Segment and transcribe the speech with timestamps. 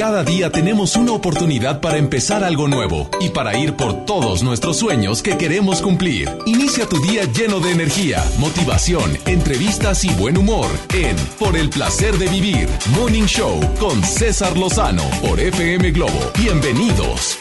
[0.00, 4.78] Cada día tenemos una oportunidad para empezar algo nuevo y para ir por todos nuestros
[4.78, 6.26] sueños que queremos cumplir.
[6.46, 12.16] Inicia tu día lleno de energía, motivación, entrevistas y buen humor en Por el placer
[12.16, 16.18] de vivir, Morning Show con César Lozano por FM Globo.
[16.38, 17.38] Bienvenidos.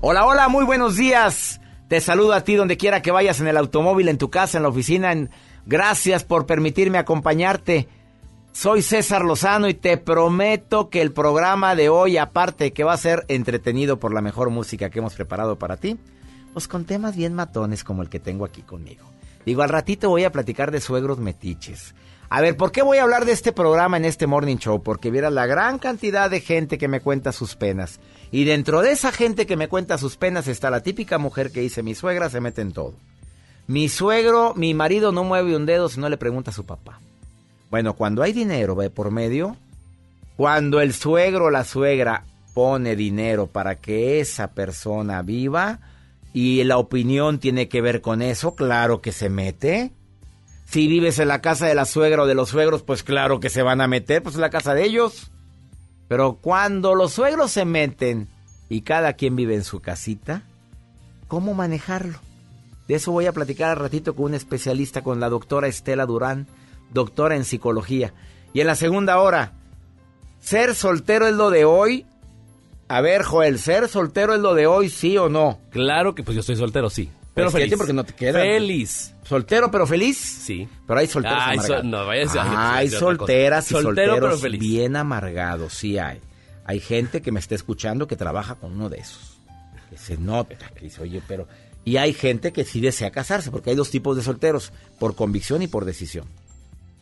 [0.00, 1.60] Hola, hola, muy buenos días.
[1.88, 4.62] Te saludo a ti donde quiera que vayas, en el automóvil, en tu casa, en
[4.62, 5.10] la oficina.
[5.10, 5.28] En...
[5.66, 7.88] Gracias por permitirme acompañarte.
[8.58, 12.96] Soy César Lozano y te prometo que el programa de hoy, aparte que va a
[12.96, 15.96] ser entretenido por la mejor música que hemos preparado para ti,
[16.52, 19.04] pues con temas bien matones como el que tengo aquí conmigo.
[19.46, 21.94] Digo, al ratito voy a platicar de suegros metiches.
[22.30, 24.82] A ver, ¿por qué voy a hablar de este programa en este Morning Show?
[24.82, 28.00] Porque viera la gran cantidad de gente que me cuenta sus penas.
[28.32, 31.60] Y dentro de esa gente que me cuenta sus penas está la típica mujer que
[31.60, 32.94] dice, mi suegra se mete en todo.
[33.68, 36.98] Mi suegro, mi marido no mueve un dedo si no le pregunta a su papá.
[37.70, 39.56] Bueno, cuando hay dinero ve por medio,
[40.36, 42.24] cuando el suegro o la suegra
[42.54, 45.80] pone dinero para que esa persona viva
[46.32, 49.92] y la opinión tiene que ver con eso, claro que se mete.
[50.66, 53.50] Si vives en la casa de la suegra o de los suegros, pues claro que
[53.50, 55.30] se van a meter, pues es la casa de ellos.
[56.08, 58.28] Pero cuando los suegros se meten
[58.68, 60.42] y cada quien vive en su casita,
[61.26, 62.18] ¿cómo manejarlo?
[62.86, 66.46] De eso voy a platicar al ratito con un especialista, con la doctora Estela Durán
[66.92, 68.12] doctora en psicología.
[68.52, 69.52] Y en la segunda hora,
[70.40, 72.06] ¿ser soltero es lo de hoy?
[72.88, 75.60] A ver, Joel, ¿ser soltero es lo de hoy, sí o no?
[75.70, 77.10] Claro que pues yo estoy soltero, sí.
[77.34, 77.74] Pero feliz.
[77.76, 78.40] porque no te queda.
[78.40, 79.14] Feliz.
[79.22, 80.16] ¿Soltero pero feliz?
[80.18, 80.68] Sí.
[80.86, 81.84] Pero hay solteros Ay, amargados.
[81.84, 83.74] no, vaya a ser- Ah, hay solteras y.
[83.74, 84.60] Soltero, solteros pero feliz.
[84.60, 86.20] bien amargados, sí hay.
[86.64, 89.38] Hay gente que me está escuchando que trabaja con uno de esos.
[89.88, 91.46] Que se nota, que dice, oye, pero...
[91.84, 95.62] Y hay gente que sí desea casarse, porque hay dos tipos de solteros, por convicción
[95.62, 96.26] y por decisión.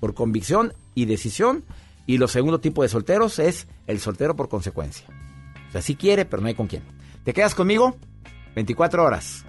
[0.01, 1.65] Por convicción y decisión.
[2.07, 5.07] Y lo segundo tipo de solteros es el soltero por consecuencia.
[5.69, 6.83] O sea, sí quiere, pero no hay con quién.
[7.25, 7.97] ¿Te quedas conmigo?
[8.55, 9.45] 24 horas.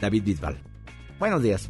[0.00, 0.58] David Bisbal.
[1.18, 1.68] Buenos días.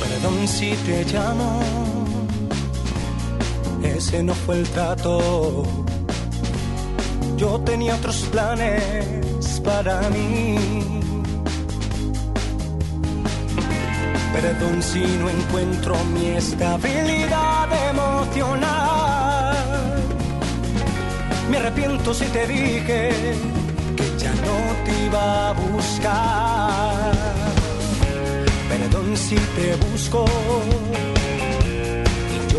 [0.00, 2.03] Perdón si te llamo,
[3.84, 5.64] ese no fue el trato.
[7.36, 10.56] Yo tenía otros planes para mí.
[14.32, 19.56] Perdón si no encuentro mi estabilidad emocional.
[21.50, 23.10] Me arrepiento si te dije
[23.96, 27.12] que ya no te iba a buscar.
[28.68, 30.24] Perdón si te busco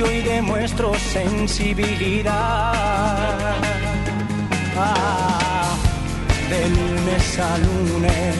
[0.00, 2.72] Hoy demuestro sensibilidad.
[4.74, 5.76] Ah,
[6.48, 8.36] de lunes a lunes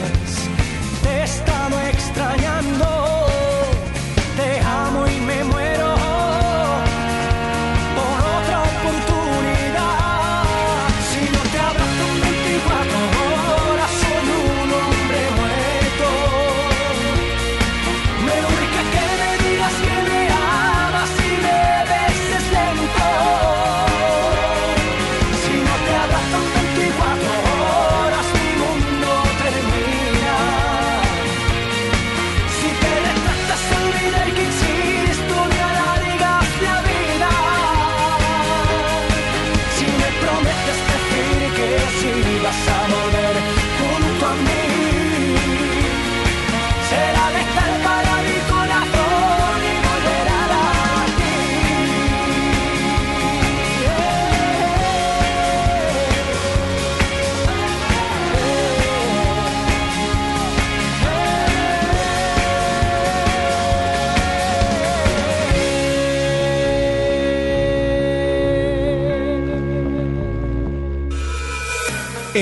[1.03, 2.85] te he estado extrañando.
[4.35, 5.72] Te amo y me muero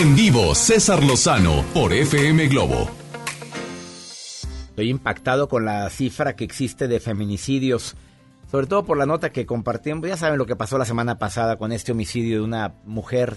[0.01, 2.89] En vivo, César Lozano por FM Globo.
[4.69, 7.95] Estoy impactado con la cifra que existe de feminicidios,
[8.49, 10.09] sobre todo por la nota que compartimos.
[10.09, 13.35] Ya saben lo que pasó la semana pasada con este homicidio de una mujer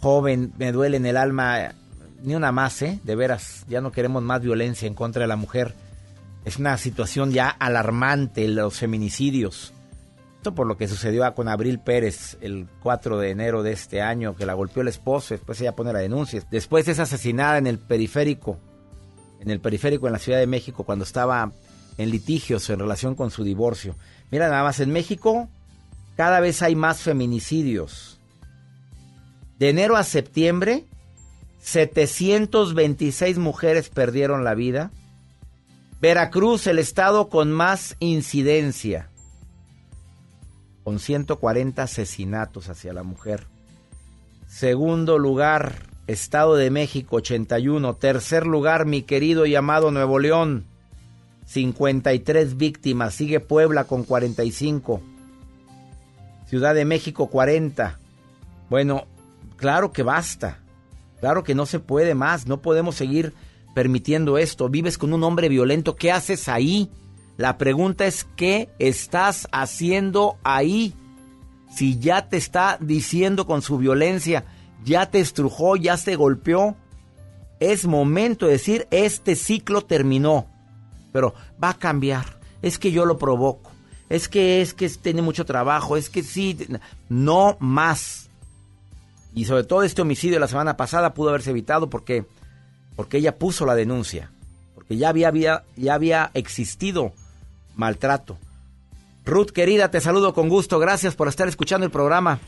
[0.00, 0.54] joven.
[0.56, 1.74] Me duele en el alma,
[2.22, 2.98] ni una más, ¿eh?
[3.04, 5.74] De veras, ya no queremos más violencia en contra de la mujer.
[6.46, 9.74] Es una situación ya alarmante, los feminicidios.
[10.42, 14.46] Por lo que sucedió con Abril Pérez el 4 de enero de este año, que
[14.46, 16.42] la golpeó el esposo, después ella pone la denuncia.
[16.50, 18.58] Después es asesinada en el periférico,
[19.38, 21.52] en el periférico en la Ciudad de México, cuando estaba
[21.98, 23.96] en litigios en relación con su divorcio.
[24.30, 25.48] Mira, nada más, en México
[26.16, 28.18] cada vez hay más feminicidios.
[29.58, 30.86] De enero a septiembre,
[31.60, 34.90] 726 mujeres perdieron la vida.
[36.00, 39.09] Veracruz, el estado con más incidencia
[40.84, 43.46] con 140 asesinatos hacia la mujer.
[44.48, 47.94] Segundo lugar, Estado de México, 81.
[47.94, 50.64] Tercer lugar, mi querido y amado Nuevo León,
[51.46, 53.14] 53 víctimas.
[53.14, 55.00] Sigue Puebla con 45.
[56.46, 58.00] Ciudad de México, 40.
[58.68, 59.06] Bueno,
[59.56, 60.58] claro que basta.
[61.20, 62.46] Claro que no se puede más.
[62.46, 63.34] No podemos seguir
[63.74, 64.68] permitiendo esto.
[64.68, 65.94] Vives con un hombre violento.
[65.94, 66.90] ¿Qué haces ahí?
[67.40, 70.92] La pregunta es, ¿qué estás haciendo ahí?
[71.74, 74.44] Si ya te está diciendo con su violencia,
[74.84, 76.76] ya te estrujó, ya te golpeó,
[77.58, 80.48] es momento de decir, este ciclo terminó.
[81.12, 81.32] Pero
[81.64, 82.38] va a cambiar.
[82.60, 83.70] Es que yo lo provoco.
[84.10, 85.96] Es que es que tiene mucho trabajo.
[85.96, 86.58] Es que sí.
[87.08, 88.28] No más.
[89.34, 92.26] Y sobre todo este homicidio de la semana pasada pudo haberse evitado porque,
[92.96, 94.30] porque ella puso la denuncia.
[94.74, 97.14] Porque ya había, ya había existido
[97.80, 98.38] maltrato.
[99.24, 100.78] Ruth, querida, te saludo con gusto.
[100.78, 102.38] Gracias por estar escuchando el programa.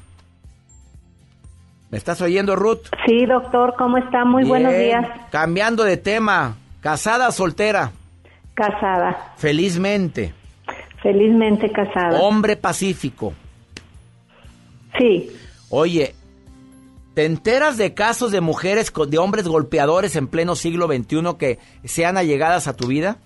[1.91, 2.87] ¿Me estás oyendo, Ruth?
[3.07, 4.25] Sí, doctor, ¿cómo está?
[4.25, 5.05] Muy buenos días.
[5.31, 7.93] Cambiando de tema, ¿casada o soltera?
[8.55, 9.35] Casada.
[9.37, 10.33] Felizmente.
[11.03, 12.21] Felizmente casada.
[12.21, 13.35] Hombre pacífico.
[14.99, 15.31] Sí.
[15.69, 16.15] Oye,
[17.15, 22.17] ¿te enteras de casos de mujeres, de hombres golpeadores en pleno siglo XXI que sean
[22.17, 23.19] allegadas a tu vida?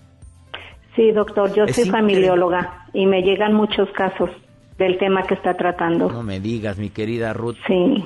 [0.97, 4.31] Sí, doctor, yo soy familióloga y me llegan muchos casos
[4.79, 6.09] del tema que está tratando.
[6.09, 7.55] No me digas, mi querida Ruth.
[7.67, 8.03] Sí.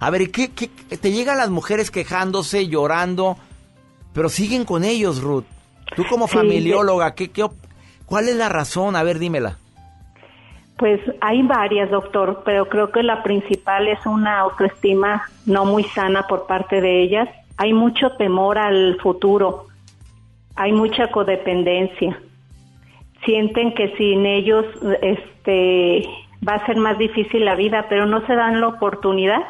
[0.00, 3.36] A ver, ¿qué, qué, te llegan las mujeres quejándose, llorando,
[4.12, 5.44] pero siguen con ellos, Ruth?
[5.94, 7.46] Tú como familióloga, ¿qué, qué,
[8.06, 8.96] ¿cuál es la razón?
[8.96, 9.58] A ver, dímela.
[10.78, 16.26] Pues hay varias, doctor, pero creo que la principal es una autoestima no muy sana
[16.26, 17.28] por parte de ellas.
[17.56, 19.66] Hay mucho temor al futuro
[20.56, 22.20] hay mucha codependencia.
[23.24, 24.64] Sienten que sin ellos
[25.02, 26.04] este
[26.46, 29.42] va a ser más difícil la vida, pero no se dan la oportunidad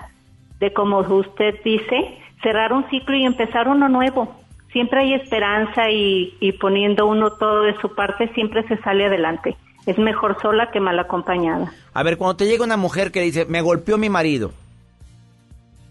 [0.60, 4.34] de como usted dice, cerrar un ciclo y empezar uno nuevo.
[4.72, 9.56] Siempre hay esperanza y, y poniendo uno todo de su parte siempre se sale adelante.
[9.86, 11.72] Es mejor sola que mal acompañada.
[11.94, 14.52] A ver, cuando te llega una mujer que dice, me golpeó mi marido,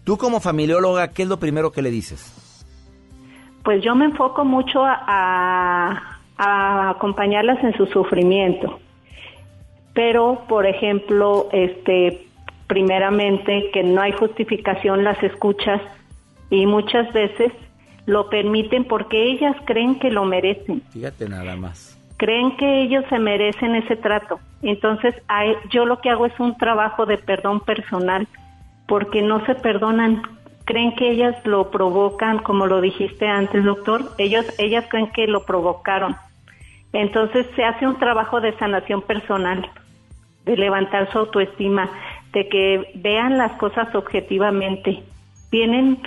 [0.04, 2.45] tú como familióloga, ¿qué es lo primero que le dices?
[3.66, 8.78] Pues yo me enfoco mucho a, acompañarlas en su sufrimiento.
[9.92, 12.28] Pero, por ejemplo, este,
[12.68, 15.82] primeramente que no hay justificación las escuchas
[16.48, 17.52] y muchas veces
[18.06, 20.82] lo permiten porque ellas creen que lo merecen.
[20.92, 21.98] Fíjate nada más.
[22.18, 24.38] Creen que ellos se merecen ese trato.
[24.62, 25.12] Entonces,
[25.70, 28.28] yo lo que hago es un trabajo de perdón personal
[28.86, 30.22] porque no se perdonan
[30.66, 35.46] creen que ellas lo provocan, como lo dijiste antes, doctor, ellos, ellas creen que lo
[35.46, 36.16] provocaron.
[36.92, 39.66] Entonces se hace un trabajo de sanación personal,
[40.44, 41.88] de levantar su autoestima,
[42.32, 45.02] de que vean las cosas objetivamente.
[45.50, 45.98] Vienen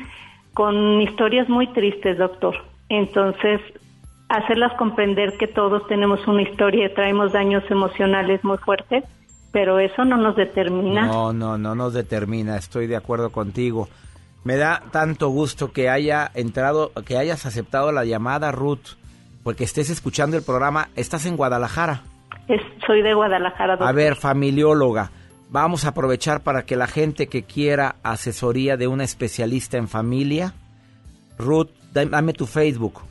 [0.54, 2.56] con historias muy tristes, doctor.
[2.90, 3.62] Entonces,
[4.28, 9.06] hacerlas comprender que todos tenemos una historia y traemos daños emocionales muy fuertes,
[9.54, 11.08] pero eso no nos determina.
[11.08, 13.88] No, no, no nos determina, estoy de acuerdo contigo.
[14.50, 18.98] Me da tanto gusto que haya entrado, que hayas aceptado la llamada, Ruth,
[19.44, 20.90] porque estés escuchando el programa.
[20.96, 22.02] Estás en Guadalajara.
[22.88, 23.76] soy de Guadalajara.
[23.76, 25.12] A ver, familióloga,
[25.52, 30.56] vamos a aprovechar para que la gente que quiera asesoría de una especialista en familia,
[31.38, 33.02] Ruth, dame tu Facebook.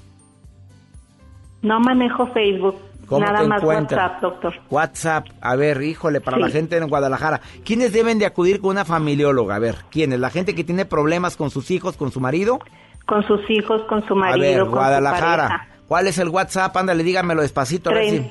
[1.63, 2.75] No manejo Facebook.
[3.11, 4.55] Nada más WhatsApp, doctor.
[4.71, 7.41] WhatsApp, a ver, híjole, para la gente en Guadalajara.
[7.65, 9.57] ¿Quiénes deben de acudir con una familióloga?
[9.57, 10.21] A ver, ¿quiénes?
[10.21, 12.59] ¿La gente que tiene problemas con sus hijos, con su marido?
[13.07, 15.69] Con sus hijos, con su marido, a ver, Guadalajara.
[15.89, 16.77] ¿Cuál es el WhatsApp?
[16.77, 17.91] Ándale, dígamelo despacito.
[17.91, 18.31] A ver si...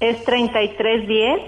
[0.00, 1.40] Es 3310.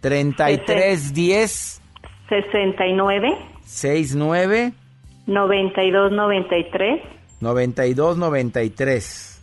[0.00, 1.80] 3310.
[2.28, 3.38] 69.
[3.64, 4.72] 69.
[5.28, 7.02] 9293
[7.40, 9.40] 9293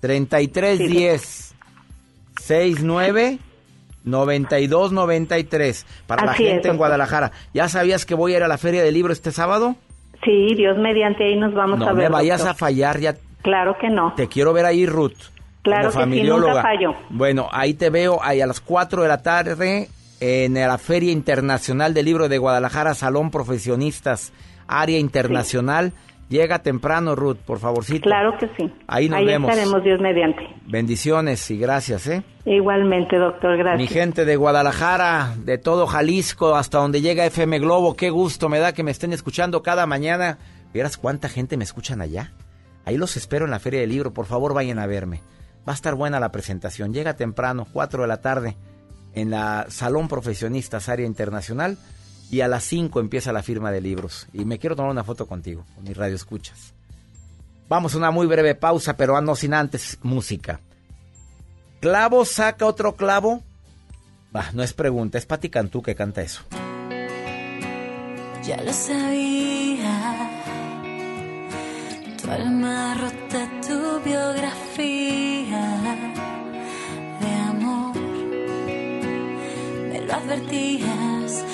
[0.00, 1.43] 3310
[2.40, 3.38] 69
[4.04, 6.76] 9293 para la es, gente en.
[6.76, 7.32] Guadalajara.
[7.52, 9.76] ¿Ya sabías que voy a ir a la Feria del Libro este sábado?
[10.24, 12.04] Sí, Dios mediante ahí nos vamos no a ver.
[12.04, 12.54] me vayas doctor.
[12.54, 14.14] a fallar, ya Claro que no.
[14.14, 15.12] te quiero ver ahí, Ruth.
[15.62, 16.94] Claro como que sí, nunca fallo.
[17.10, 19.88] Bueno, ahí te veo ahí a las 4 de la tarde
[20.20, 24.32] en la Feria Internacional del Libro de Guadalajara, Salón Profesionistas,
[24.66, 25.92] área internacional.
[26.34, 28.08] Llega temprano, Ruth, por favorcito.
[28.08, 28.68] Claro que sí.
[28.88, 29.48] Ahí nos vemos.
[29.52, 30.42] estaremos Dios mediante.
[30.66, 32.24] Bendiciones y gracias, ¿eh?
[32.44, 33.78] Igualmente, doctor, gracias.
[33.78, 38.58] Mi gente de Guadalajara, de todo Jalisco, hasta donde llega FM Globo, qué gusto me
[38.58, 40.38] da que me estén escuchando cada mañana.
[40.72, 42.32] ¿Vieras cuánta gente me escuchan allá?
[42.84, 45.20] Ahí los espero en la Feria del Libro, por favor vayan a verme.
[45.68, 46.92] Va a estar buena la presentación.
[46.92, 48.56] Llega temprano, 4 de la tarde,
[49.14, 51.78] en la Salón Profesionistas Área Internacional,
[52.30, 54.26] y a las 5 empieza la firma de libros.
[54.32, 56.74] Y me quiero tomar una foto contigo, con mis radio escuchas.
[57.68, 60.60] Vamos a una muy breve pausa, pero no sin antes música.
[61.80, 63.42] ¿Clavo saca otro clavo?
[64.32, 66.42] Bah, no es pregunta, es Pati Cantú que canta eso.
[68.42, 70.30] Ya lo sabía.
[72.20, 75.62] Tu alma rota, tu biografía
[77.20, 77.96] de amor.
[79.90, 81.44] Me lo advertías.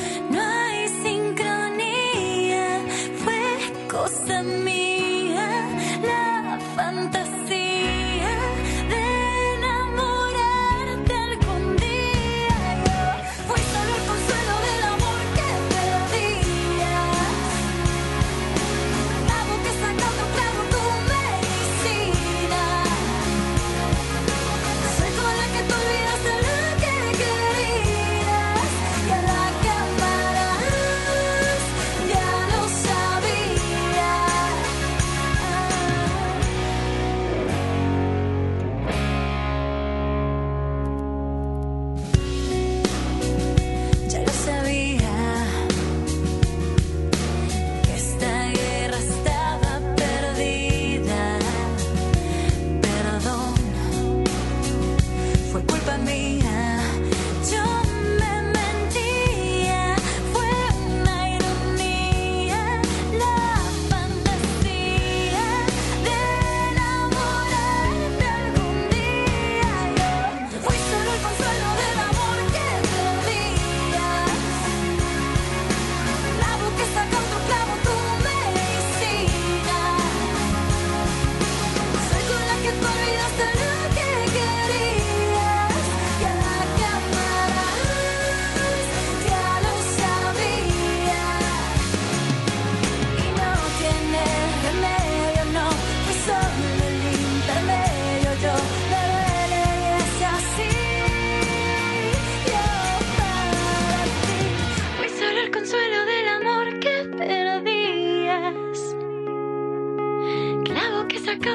[4.01, 4.09] Fue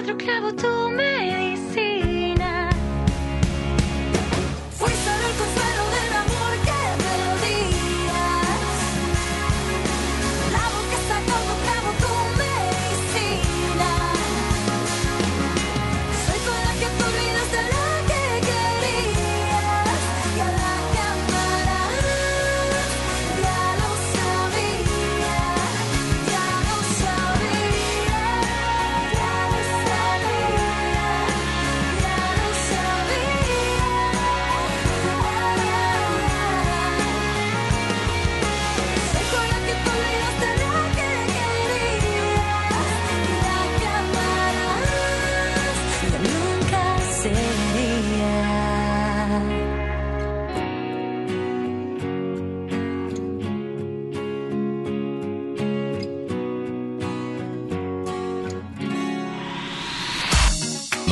[0.05, 0.84] que saca otro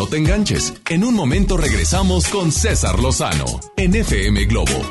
[0.03, 0.73] No te enganches.
[0.89, 3.45] En un momento regresamos con César Lozano
[3.77, 4.81] en FM Globo.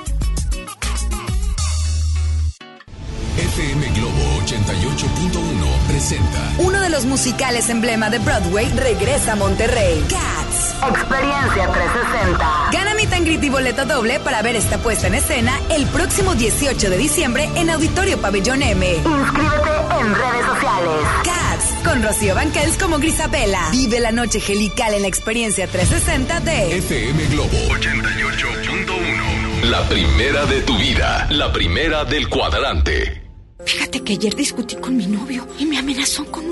[3.36, 10.02] FM Globo 88.1 presenta Uno de los musicales emblema de Broadway regresa a Monterrey.
[10.08, 10.74] Cats.
[10.88, 12.70] Experiencia 360.
[12.72, 16.88] Gana mi tangrit y boleto doble para ver esta puesta en escena el próximo 18
[16.88, 18.94] de diciembre en Auditorio Pabellón M.
[18.96, 21.06] Inscríbete en redes sociales.
[21.24, 23.68] Cats, con Rocío Banquels como Grisabela.
[23.70, 29.62] Vive la noche gelical en la experiencia 360 de FM Globo 88.1.
[29.64, 33.22] La primera de tu vida, la primera del cuadrante.
[33.64, 36.51] Fíjate que ayer discutí con mi novio y me amenazó con un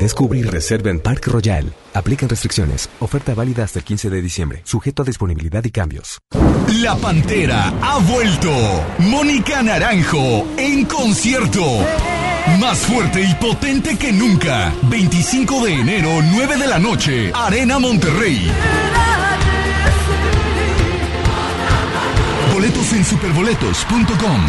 [0.00, 1.72] Descubre y reserva en Park Royal.
[1.94, 2.88] Aplican restricciones.
[3.00, 4.60] Oferta válida hasta el 15 de diciembre.
[4.64, 6.18] Sujeto a disponibilidad y cambios.
[6.82, 8.52] La Pantera ha vuelto.
[8.98, 11.62] Mónica Naranjo en concierto.
[12.60, 14.72] Más fuerte y potente que nunca.
[14.84, 17.32] 25 de enero, 9 de la noche.
[17.34, 18.50] Arena Monterrey.
[22.54, 24.40] Boletos en superboletos.com.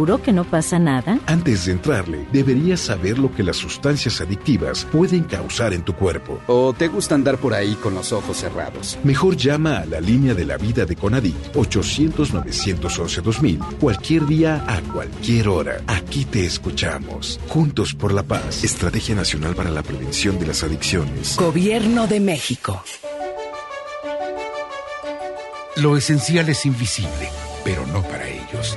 [0.00, 1.18] que no pasa nada?
[1.26, 6.40] Antes de entrarle, deberías saber lo que las sustancias adictivas pueden causar en tu cuerpo.
[6.46, 8.98] ¿O te gusta andar por ahí con los ojos cerrados?
[9.04, 15.48] Mejor llama a la línea de la vida de Conadic 800-911-2000 cualquier día a cualquier
[15.48, 15.82] hora.
[15.86, 17.38] Aquí te escuchamos.
[17.48, 18.64] Juntos por la paz.
[18.64, 21.36] Estrategia Nacional para la Prevención de las Adicciones.
[21.36, 22.82] Gobierno de México.
[25.76, 27.28] Lo esencial es invisible,
[27.64, 28.76] pero no para ellos.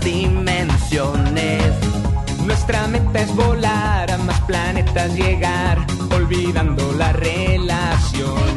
[0.00, 1.74] Dimensiones.
[2.44, 5.78] Nuestra meta es volar a más planetas llegar,
[6.10, 8.53] olvidando las relaciones.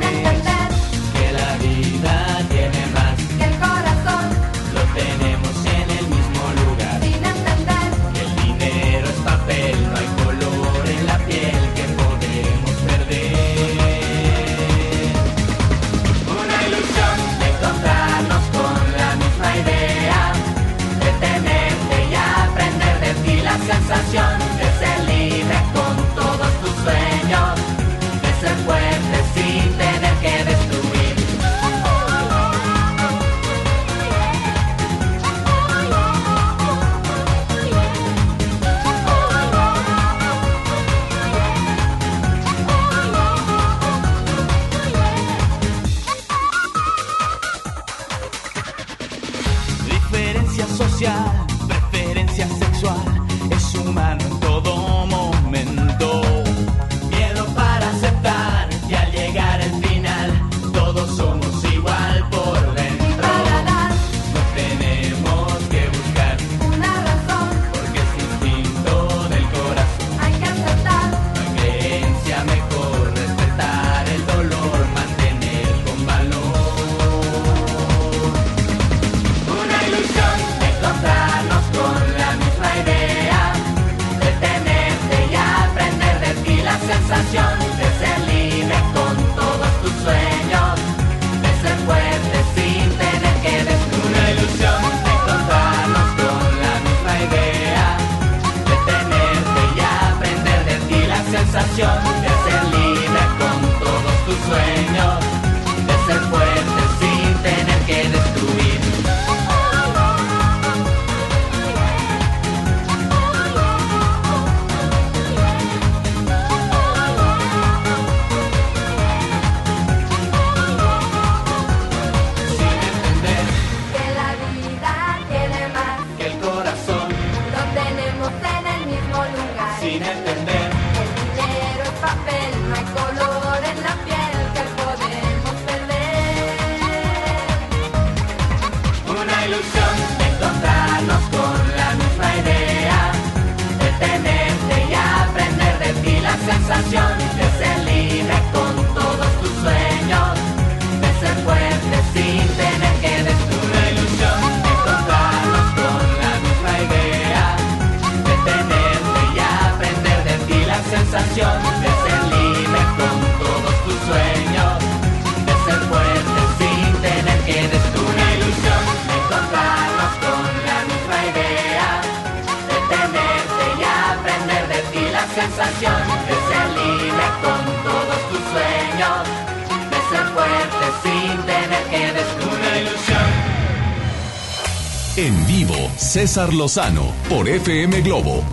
[186.45, 188.43] Lozano por FM Globo.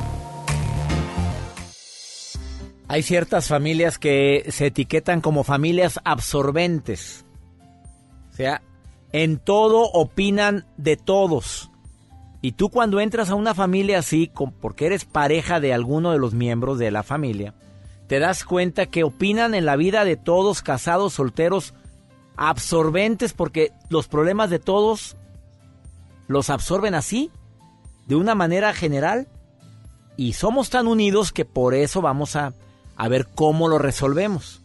[2.88, 7.26] Hay ciertas familias que se etiquetan como familias absorbentes.
[8.32, 8.62] O sea,
[9.12, 11.70] en todo opinan de todos.
[12.40, 16.32] Y tú cuando entras a una familia así, porque eres pareja de alguno de los
[16.32, 17.54] miembros de la familia,
[18.06, 21.74] te das cuenta que opinan en la vida de todos, casados, solteros,
[22.36, 25.18] absorbentes, porque los problemas de todos
[26.28, 27.30] los absorben así,
[28.06, 29.28] de una manera general.
[30.16, 32.54] Y somos tan unidos que por eso vamos a,
[32.96, 34.62] a ver cómo lo resolvemos.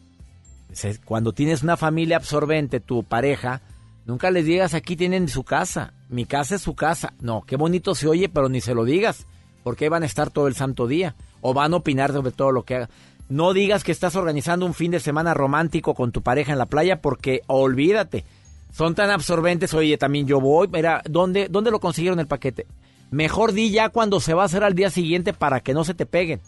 [1.05, 3.61] Cuando tienes una familia absorbente, tu pareja,
[4.05, 7.13] nunca les digas aquí tienen su casa, mi casa es su casa.
[7.19, 9.25] No, qué bonito se oye, pero ni se lo digas,
[9.63, 12.63] porque van a estar todo el santo día o van a opinar sobre todo lo
[12.63, 12.89] que haga.
[13.29, 16.65] No digas que estás organizando un fin de semana romántico con tu pareja en la
[16.65, 18.25] playa porque olvídate.
[18.71, 20.67] Son tan absorbentes, oye, también yo voy.
[20.67, 22.67] Mira, ¿dónde, ¿dónde lo consiguieron el paquete?
[23.11, 25.93] Mejor di ya cuando se va a hacer al día siguiente para que no se
[25.93, 26.41] te peguen.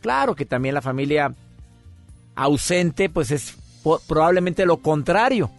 [0.00, 1.34] Claro que también la familia
[2.34, 3.56] ausente, pues es
[4.06, 5.50] probablemente lo contrario.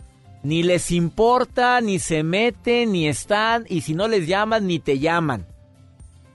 [0.44, 5.00] Ni les importa, ni se meten, ni están, y si no les llaman, ni te
[5.00, 5.46] llaman.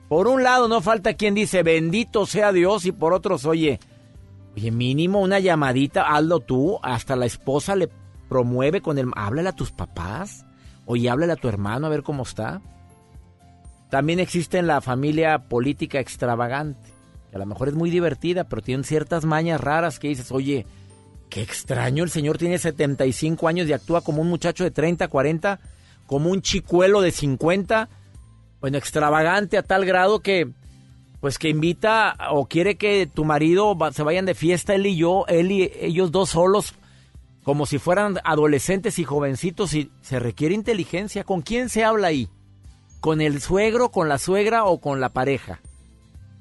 [0.08, 3.80] Por un lado no falta quien dice bendito sea Dios y por otros, oye,
[4.54, 7.88] oye, mínimo una llamadita, hazlo tú, hasta la esposa le
[8.28, 9.10] promueve con el...
[9.16, 10.44] Háblale a tus papás,
[10.84, 12.60] oye, háblale a tu hermano a ver cómo está.
[13.94, 16.90] También existe en la familia política extravagante,
[17.30, 20.66] que a lo mejor es muy divertida, pero tienen ciertas mañas raras que dices, oye,
[21.30, 25.60] qué extraño, el señor tiene 75 años y actúa como un muchacho de 30, 40,
[26.06, 27.88] como un chicuelo de 50.
[28.60, 30.50] bueno, extravagante a tal grado que,
[31.20, 35.24] pues que invita o quiere que tu marido se vayan de fiesta, él y yo,
[35.28, 36.74] él y ellos dos solos,
[37.44, 41.22] como si fueran adolescentes y jovencitos y se requiere inteligencia.
[41.22, 42.28] ¿Con quién se habla ahí?
[43.04, 45.60] ¿Con el suegro, con la suegra o con la pareja?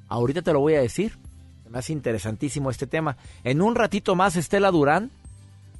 [0.08, 1.18] Ahorita te lo voy a decir.
[1.68, 3.18] Me hace interesantísimo este tema.
[3.42, 5.10] En un ratito más, Estela Durán,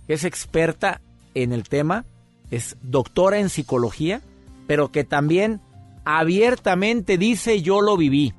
[0.07, 1.01] que es experta
[1.33, 2.05] en el tema,
[2.51, 4.21] es doctora en psicología,
[4.67, 5.63] pero que también
[6.05, 8.35] abiertamente dice yo lo viví.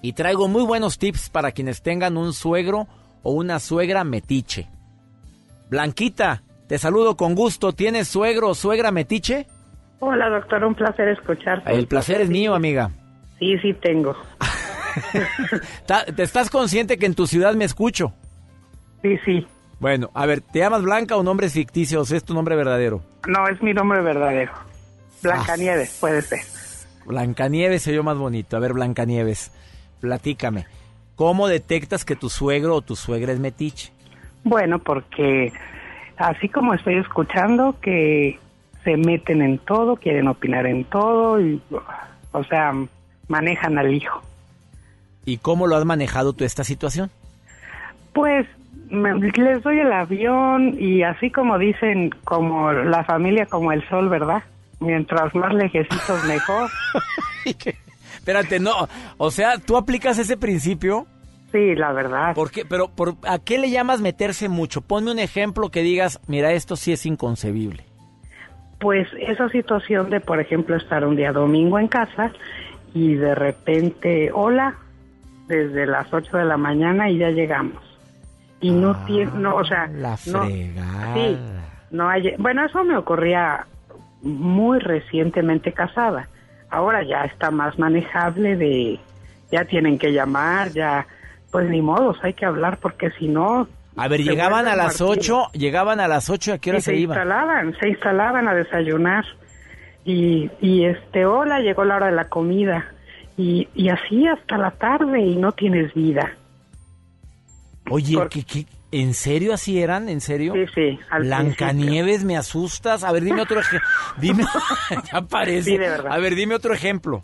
[0.00, 2.88] Y traigo muy buenos tips para quienes tengan un suegro
[3.22, 4.66] o una suegra metiche.
[5.68, 7.74] Blanquita, te saludo con gusto.
[7.74, 9.46] ¿Tienes suegro o suegra metiche?
[10.00, 11.72] Hola, doctor, un placer escucharte.
[11.72, 12.90] El placer es mío, amiga.
[13.38, 14.16] Sí, sí tengo.
[16.16, 18.14] ¿Te estás consciente que en tu ciudad me escucho?
[19.02, 19.46] Sí, sí.
[19.78, 23.02] Bueno, a ver, ¿te llamas Blanca o nombre ficticio o es tu nombre verdadero?
[23.28, 24.52] No, es mi nombre verdadero.
[25.22, 26.40] Blancanieves, puede ser.
[27.06, 28.56] Blancanieves se oyó más bonito.
[28.56, 29.52] A ver, Blancanieves,
[30.00, 30.66] platícame.
[31.14, 33.92] ¿Cómo detectas que tu suegro o tu suegra es metiche?
[34.44, 35.52] Bueno, porque
[36.16, 38.38] así como estoy escuchando que
[38.84, 41.60] se meten en todo, quieren opinar en todo y,
[42.32, 42.72] o sea,
[43.28, 44.22] manejan al hijo.
[45.24, 47.10] ¿Y cómo lo has manejado tú esta situación?
[48.12, 48.46] Pues
[48.88, 54.08] me- les doy el avión y así como dicen, como la familia como el sol,
[54.08, 54.42] ¿verdad?
[54.80, 56.70] Mientras más lejecitos mejor.
[58.14, 58.88] Espérate, no.
[59.18, 61.06] O sea, ¿tú aplicas ese principio?
[61.52, 62.34] Sí, la verdad.
[62.34, 62.64] ¿Por qué?
[62.64, 64.80] Pero, por, ¿a qué le llamas meterse mucho?
[64.82, 67.84] Ponme un ejemplo que digas, mira, esto sí es inconcebible.
[68.80, 72.32] Pues esa situación de, por ejemplo, estar un día domingo en casa
[72.94, 74.74] y de repente, hola,
[75.46, 77.82] desde las 8 de la mañana y ya llegamos.
[78.60, 81.38] Y no tiene, no, o sea, Ah, La no, sí,
[81.90, 83.66] no hay, bueno, eso me ocurría
[84.22, 86.28] muy recientemente casada.
[86.70, 89.00] Ahora ya está más manejable de,
[89.50, 91.06] ya tienen que llamar, ya,
[91.50, 93.68] pues ni modos, hay que hablar porque si no...
[94.00, 95.00] A ver, se llegaban a las.
[95.00, 97.18] 8, llegaban a las 8, ¿a qué hora Y se, se iban?
[97.18, 99.24] instalaban, se instalaban a desayunar.
[100.04, 102.86] Y, y este, hola, llegó la hora de la comida.
[103.36, 106.32] Y, y así hasta la tarde y no tienes vida.
[107.90, 108.66] Oye, ¿qué, qué?
[108.92, 110.08] en serio así eran?
[110.08, 110.54] ¿En serio?
[110.54, 110.98] Sí, sí.
[111.18, 113.04] Blancanieves, me asustas.
[113.04, 113.88] A ver, dime otro ejemplo.
[114.18, 114.44] Dime,
[115.12, 115.70] ya parece.
[115.70, 116.12] Sí, de verdad.
[116.12, 117.22] A ver, dime otro ejemplo.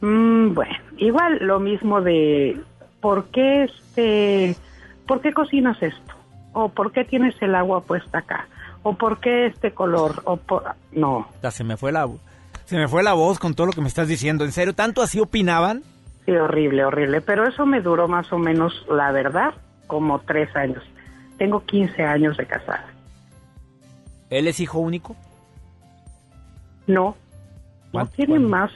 [0.00, 2.60] Mm, bueno, igual lo mismo de
[3.00, 4.56] ¿por qué este
[5.06, 6.14] por qué cocinas esto?
[6.54, 8.46] o ¿por qué tienes el agua puesta acá?
[8.82, 10.22] o ¿por qué este color?
[10.24, 10.64] o por...
[10.92, 12.08] no, Ya se me fue la
[12.64, 14.44] se me fue la voz con todo lo que me estás diciendo.
[14.44, 15.82] ¿En serio tanto así opinaban?
[16.24, 19.52] sí, horrible, horrible, pero eso me duró más o menos, la verdad,
[19.88, 20.82] como tres años.
[21.38, 22.86] Tengo 15 años de casada.
[24.30, 25.16] ¿Él es hijo único?
[26.86, 27.16] No, no
[27.92, 28.70] ¿Cuánto- tiene más,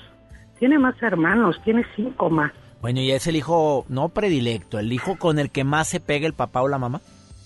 [0.58, 2.52] tiene más hermanos, tiene cinco más.
[2.86, 6.24] Bueno, y es el hijo no predilecto, el hijo con el que más se pega
[6.24, 7.00] el papá o la mamá.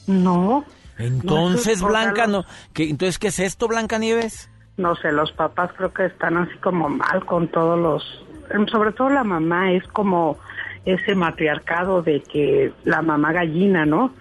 [0.07, 0.66] No.
[0.98, 4.50] Entonces, No, Blanca, no, ¿qué, entonces qué es esto, Blanca Nieves?
[4.76, 9.09] no sé, los papás creo que están así como mal con todos los, sobre todo
[9.09, 10.37] la mamá es como
[10.85, 14.12] ese matriarcado de que la mamá gallina, ¿no?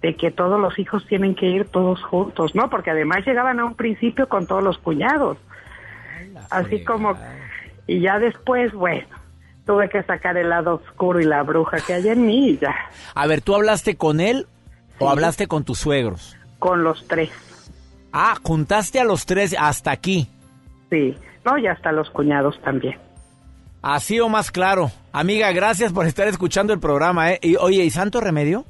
[0.00, 2.70] De que todos los hijos tienen que ir todos juntos, ¿no?
[2.70, 5.36] Porque además llegaban a un principio con todos los cuñados.
[6.48, 7.14] Así como,
[7.86, 9.20] y ya después, bueno,
[9.66, 12.74] tuve que sacar el lado oscuro y la bruja que hay en mí y ya,
[13.14, 14.46] A ver, ¿tú hablaste con él
[14.98, 16.36] o hablaste con tus suegros?
[16.58, 17.30] con los tres.
[18.12, 20.28] Ah, juntaste a los tres hasta aquí.
[20.90, 22.96] Sí, no, y hasta los cuñados también.
[23.80, 24.92] Así o más claro.
[25.12, 27.38] Amiga, gracias por estar escuchando el programa, ¿eh?
[27.42, 28.64] Y, oye, ¿y Santo Remedio?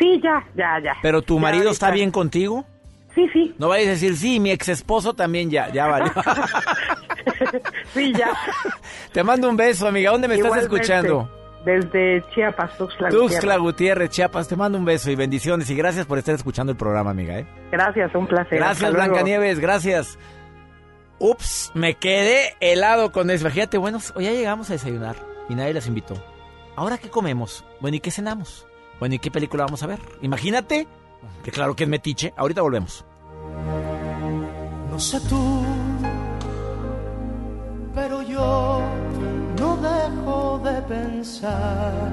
[0.00, 0.96] Sí, ya, ya, ya.
[1.02, 2.64] ¿Pero tu Ya marido ahorita- está bien contigo?
[3.14, 3.54] Sí, sí.
[3.58, 6.10] No vayas a decir, sí, mi ex esposo también ya, ya vale.
[7.94, 8.32] sí, ya.
[9.12, 10.12] Te mando un beso, amiga.
[10.12, 11.28] ¿Dónde me estás escuchando?
[11.64, 13.58] Desde Chiapas, Tuxtla Tuxtla Gutiérrez.
[13.58, 14.48] Gutiérrez, Chiapas.
[14.48, 15.68] Te mando un beso y bendiciones.
[15.70, 17.46] Y gracias por estar escuchando el programa, amiga, ¿eh?
[17.70, 18.58] Gracias, un placer.
[18.58, 18.92] Gracias.
[18.92, 20.18] Blancanieves, gracias.
[21.18, 23.50] Ups, me quedé helado con eso.
[23.50, 25.16] Fíjate, bueno, hoy ya llegamos a desayunar
[25.50, 26.14] y nadie las invitó.
[26.76, 27.62] ¿Ahora qué comemos?
[27.80, 28.66] Bueno, ¿y qué cenamos?
[28.98, 29.98] Bueno, ¿y qué película vamos a ver?
[30.22, 30.88] Imagínate,
[31.42, 32.32] que claro que es metiche.
[32.36, 33.04] Ahorita volvemos.
[34.90, 35.62] No sé tú,
[37.94, 38.80] pero yo
[39.58, 42.12] no dejo de pensar.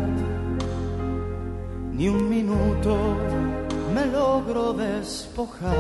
[1.93, 2.95] Ni un minuto
[3.93, 5.75] me logro despojar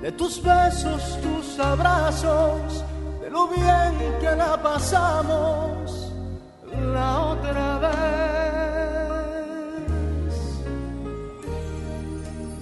[0.00, 2.84] de tus besos, tus abrazos,
[3.20, 6.10] de lo bien que la pasamos
[6.92, 8.39] la otra vez.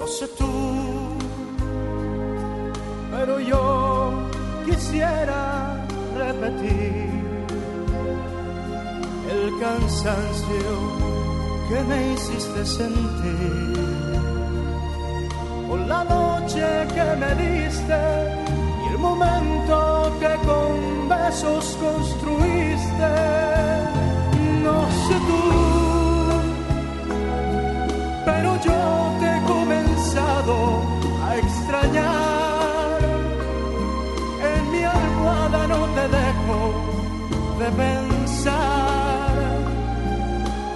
[0.08, 0.46] Sé tú,
[3.10, 4.12] pero yo
[4.64, 7.08] quisiera repetir
[9.30, 10.68] el cansancio
[11.68, 13.78] que me hiciste sentir.
[15.68, 18.00] Por la noche que me diste
[18.84, 23.10] y el momento que con besos construiste.
[24.64, 25.42] No sé tú,
[28.24, 28.78] pero yo
[29.20, 29.27] te
[30.18, 32.98] a extrañar.
[34.52, 36.61] En mi almohada no te dejo
[37.59, 39.35] de pensar.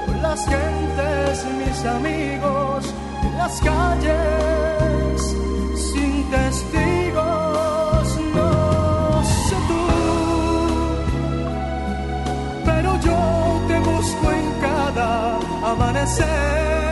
[0.07, 5.37] Con las gentes, mis amigos, en las calles,
[5.74, 9.85] sin testigos, no sé tú.
[12.64, 13.18] Pero yo
[13.68, 15.38] te busco en cada
[15.72, 16.91] amanecer.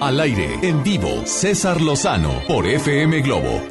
[0.00, 3.62] Al aire, en vivo, César Lozano por FM Globo.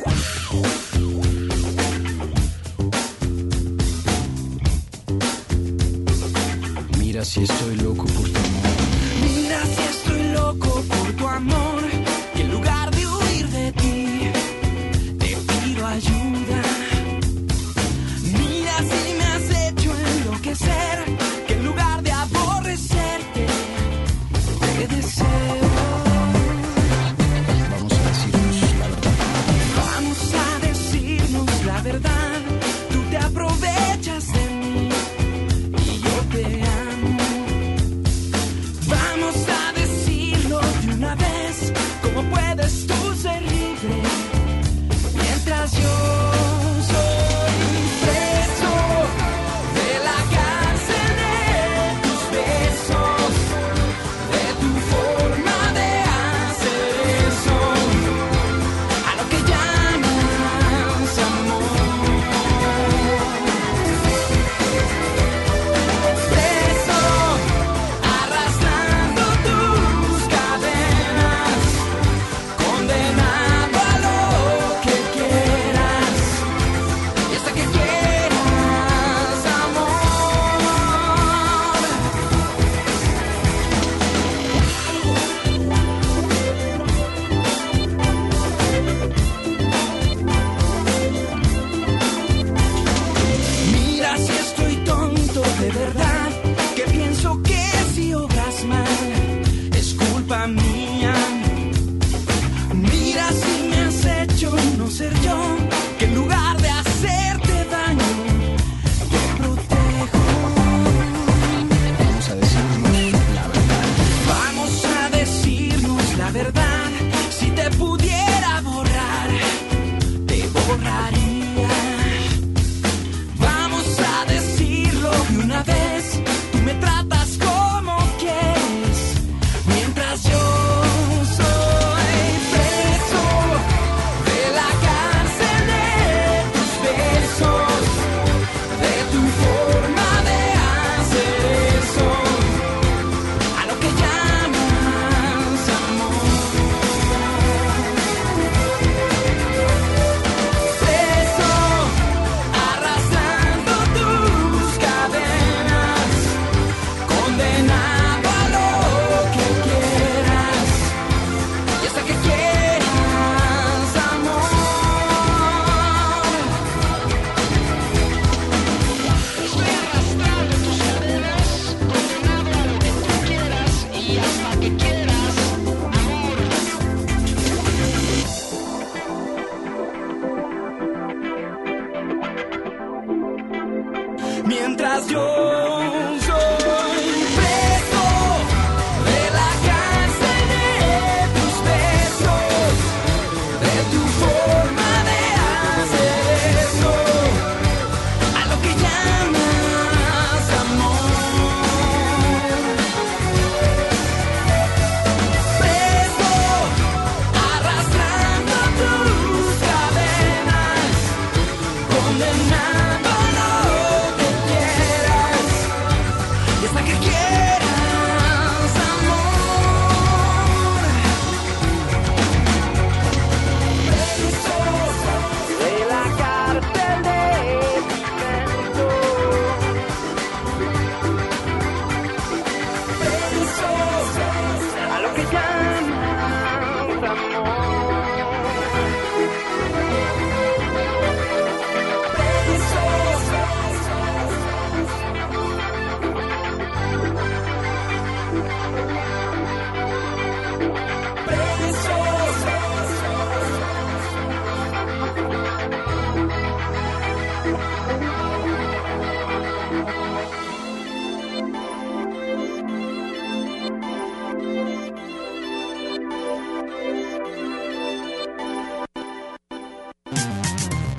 [24.88, 25.41] Te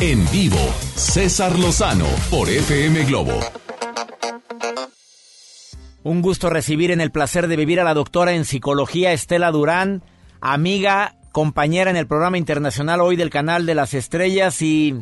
[0.05, 0.59] En vivo,
[0.97, 3.39] César Lozano por FM Globo.
[6.03, 10.03] Un gusto recibir en el placer de vivir a la doctora en psicología Estela Durán,
[10.41, 14.97] amiga, compañera en el programa internacional hoy del canal de las estrellas y,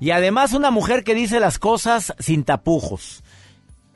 [0.00, 3.22] y además una mujer que dice las cosas sin tapujos.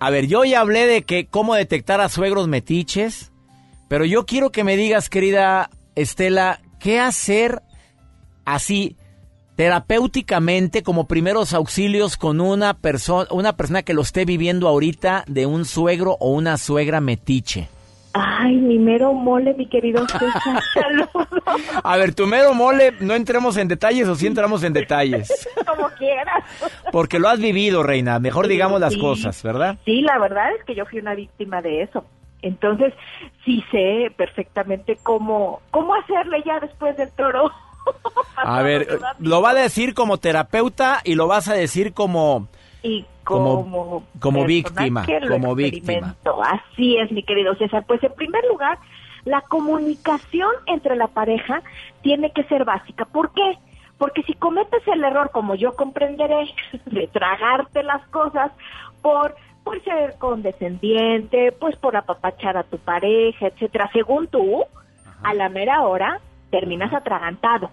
[0.01, 3.33] A ver, yo ya hablé de que cómo detectar a suegros metiches,
[3.89, 7.63] pero yo quiero que me digas, querida Estela, qué hacer
[8.45, 8.99] así
[9.57, 15.47] terapéuticamente como primeros auxilios con una persona una persona que lo esté viviendo ahorita de
[15.47, 17.69] un suegro o una suegra metiche.
[18.15, 20.63] Ay, mi mero mole, mi querido César.
[21.83, 25.49] A ver, tu mero mole, no entremos en detalles o sí entramos en detalles.
[25.67, 26.45] Como quieras.
[26.91, 28.19] Porque lo has vivido, reina.
[28.19, 29.01] Mejor Sí, digamos las sí.
[29.01, 29.79] cosas, ¿verdad?
[29.87, 32.05] Sí, la verdad es que yo fui una víctima de eso.
[32.43, 32.93] Entonces,
[33.47, 37.51] sí sé perfectamente cómo, cómo hacerle ya después del toro.
[38.37, 42.49] A ver, lo va a decir como terapeuta y lo vas a decir como
[42.83, 46.17] Y Como- como, víctima, como víctima.
[46.45, 47.85] Así es, mi querido César.
[47.87, 48.79] Pues en primer lugar,
[49.25, 51.63] la comunicación entre la pareja
[52.03, 53.05] tiene que ser básica.
[53.05, 53.59] ¿Por qué?
[53.99, 56.53] Porque si cometes el error, como yo comprenderé,
[56.87, 58.51] de tragarte las cosas
[59.01, 64.65] por por ser condescendiente, pues por apapachar a tu pareja, etcétera, según tú,
[65.23, 66.21] a la mera hora
[66.53, 67.69] terminas atragantado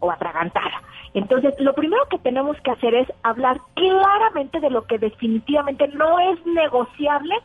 [0.00, 0.82] o atragantada.
[1.14, 6.18] Entonces, lo primero que tenemos que hacer es hablar claramente de lo que definitivamente no
[6.18, 7.36] es negociable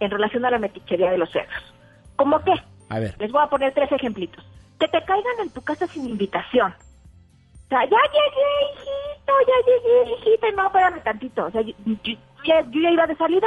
[0.00, 1.74] en relación a la metichería de los suegros.
[2.16, 2.52] ¿Cómo qué?
[2.90, 3.14] A ver.
[3.18, 4.44] Les voy a poner tres ejemplitos.
[4.78, 6.72] Que te caigan en tu casa sin invitación.
[6.72, 10.50] O sea, ya llegué, hijito, ya llegué, hijita.
[10.56, 11.46] No, espérame tantito.
[11.46, 13.46] O sea, yo, yo- ya, yo ya iba de salida.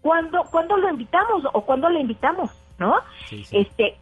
[0.00, 2.50] ¿Cuándo, ¿Cuándo lo invitamos o cuándo le invitamos?
[2.78, 2.96] ¿No?
[3.52, 3.96] Este,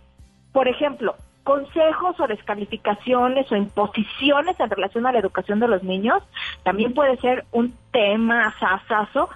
[0.52, 1.16] por ejemplo,
[1.48, 6.22] consejos o descalificaciones o imposiciones en relación a la educación de los niños
[6.62, 9.30] también puede ser un tema sasazo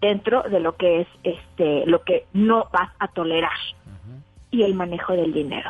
[0.00, 3.58] dentro de lo que es este lo que no vas a tolerar
[4.52, 5.68] y el manejo del dinero.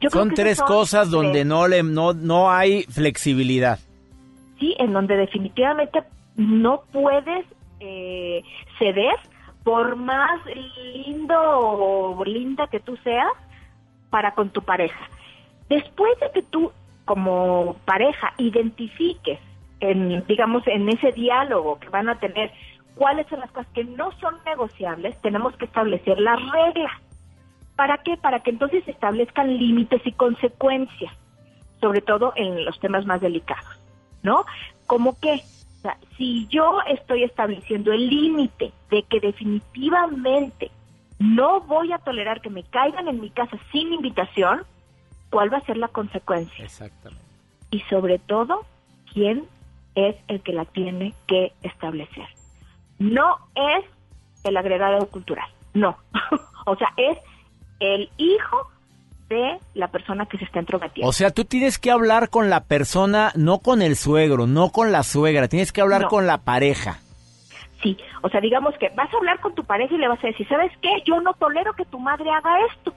[0.00, 1.46] Yo Son tres son cosas donde tres.
[1.46, 3.78] no le no no hay flexibilidad.
[4.58, 6.02] sí, en donde definitivamente
[6.34, 7.46] no puedes
[7.78, 8.42] eh,
[8.80, 9.14] ceder
[9.62, 10.40] por más
[11.06, 13.30] lindo o linda que tú seas
[14.10, 14.98] para con tu pareja.
[15.68, 16.72] Después de que tú
[17.04, 19.38] como pareja identifiques
[19.80, 22.50] en digamos en ese diálogo que van a tener
[22.94, 26.92] cuáles son las cosas que no son negociables, tenemos que establecer las reglas.
[27.76, 28.16] ¿Para qué?
[28.16, 31.12] Para que entonces se establezcan límites y consecuencias,
[31.80, 33.80] sobre todo en los temas más delicados,
[34.22, 34.44] ¿no?
[34.86, 40.72] Como que, o sea, si yo estoy estableciendo el límite de que definitivamente
[41.20, 44.62] no voy a tolerar que me caigan en mi casa sin invitación,
[45.30, 46.64] ¿cuál va a ser la consecuencia?
[46.64, 47.24] Exactamente.
[47.70, 48.64] Y sobre todo,
[49.12, 49.44] ¿quién
[49.94, 52.26] es el que la tiene que establecer?
[52.98, 53.84] No es
[54.44, 55.96] el agregado cultural, no.
[56.66, 57.18] o sea, es
[57.80, 58.70] el hijo
[59.28, 61.08] de la persona que se está entrometiendo.
[61.08, 64.90] O sea, tú tienes que hablar con la persona, no con el suegro, no con
[64.90, 66.08] la suegra, tienes que hablar No.
[66.08, 67.00] con la pareja.
[67.82, 70.28] Sí, o sea, digamos que vas a hablar con tu pareja y le vas a
[70.28, 70.88] decir, ¿sabes qué?
[71.04, 72.92] Yo no tolero que tu madre haga esto,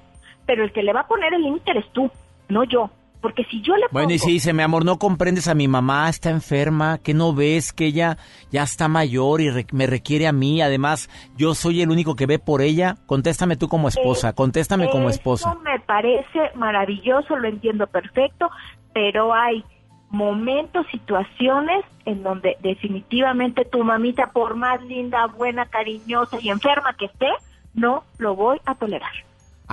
[0.46, 2.10] pero el que le va a poner el límite eres tú,
[2.50, 2.90] no yo.
[3.22, 5.68] Porque si yo le Bueno, y pongo- si dice, mi amor, no comprendes a mi
[5.68, 8.18] mamá, está enferma, que no ves que ella
[8.52, 12.26] ya está mayor y re- me requiere a mí, además yo soy el único que
[12.26, 15.54] ve por ella, contéstame tú como esposa, contéstame como Eso esposa.
[15.64, 18.50] me parece maravilloso, lo entiendo perfecto,
[18.92, 19.64] pero hay
[20.10, 27.06] momentos, situaciones en donde definitivamente tu mamita, por más linda, buena, cariñosa y enferma que
[27.06, 27.30] esté,
[27.76, 29.12] no lo voy a tolerar.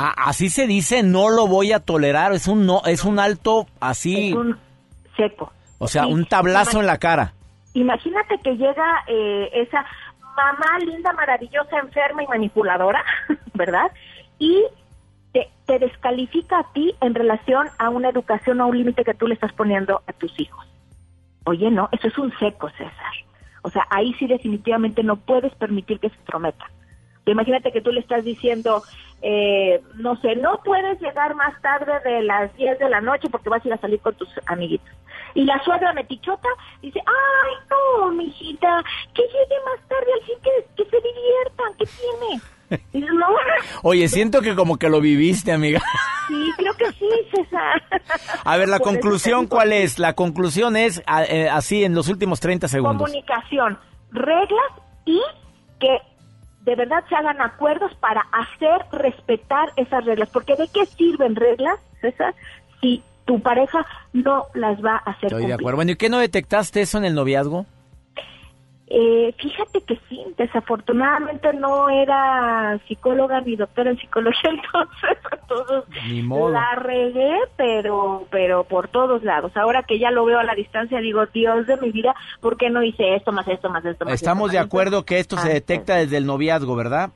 [0.00, 3.66] Ah, así se dice, no lo voy a tolerar, es un no, es un alto
[3.80, 4.56] así, Es un
[5.16, 5.52] seco.
[5.78, 7.32] o sea, sí, un tablazo en la cara.
[7.74, 9.84] Imagínate que llega eh, esa
[10.36, 13.04] mamá linda, maravillosa, enferma y manipuladora,
[13.54, 13.90] ¿verdad?
[14.38, 14.62] Y
[15.32, 19.14] te, te descalifica a ti en relación a una educación o a un límite que
[19.14, 20.64] tú le estás poniendo a tus hijos.
[21.42, 23.14] Oye, no, eso es un seco, César.
[23.62, 26.66] O sea, ahí sí definitivamente no puedes permitir que se entrometa.
[27.26, 28.82] Imagínate que tú le estás diciendo,
[29.22, 33.48] eh, no sé, no puedes llegar más tarde de las 10 de la noche porque
[33.48, 34.88] vas a ir a salir con tus amiguitos.
[35.34, 36.48] Y la suegra metichota
[36.82, 38.82] dice, ay, no, mijita,
[39.14, 42.40] que llegue más tarde, al fin que, que se diviertan, ¿qué tiene?
[42.92, 43.26] No,
[43.82, 45.80] Oye, siento que como que lo viviste, amiga.
[46.28, 47.82] sí, creo que sí, César.
[48.44, 49.98] A ver, la Por conclusión, ¿cuál es?
[49.98, 53.08] La conclusión es eh, así en los últimos 30 segundos.
[53.08, 53.78] Comunicación,
[54.10, 54.72] reglas
[55.06, 55.18] y
[55.80, 55.96] que
[56.68, 60.28] de verdad se hagan acuerdos para hacer respetar esas reglas.
[60.28, 62.34] Porque ¿de qué sirven reglas, César?
[62.82, 65.76] Si tu pareja no las va a hacer Estoy de acuerdo.
[65.76, 67.64] Bueno, ¿y qué no detectaste eso en el noviazgo?
[68.90, 74.50] Eh, fíjate que sí, desafortunadamente no era psicóloga ni doctora en psicología,
[75.42, 76.50] entonces, modo.
[76.50, 79.54] la regué, pero, pero por todos lados.
[79.56, 82.70] Ahora que ya lo veo a la distancia, digo, Dios de mi vida, ¿por qué
[82.70, 84.76] no hice esto, más esto, más esto, más Estamos esto, de más esto?
[84.76, 87.10] acuerdo que esto se detecta desde el noviazgo, ¿verdad?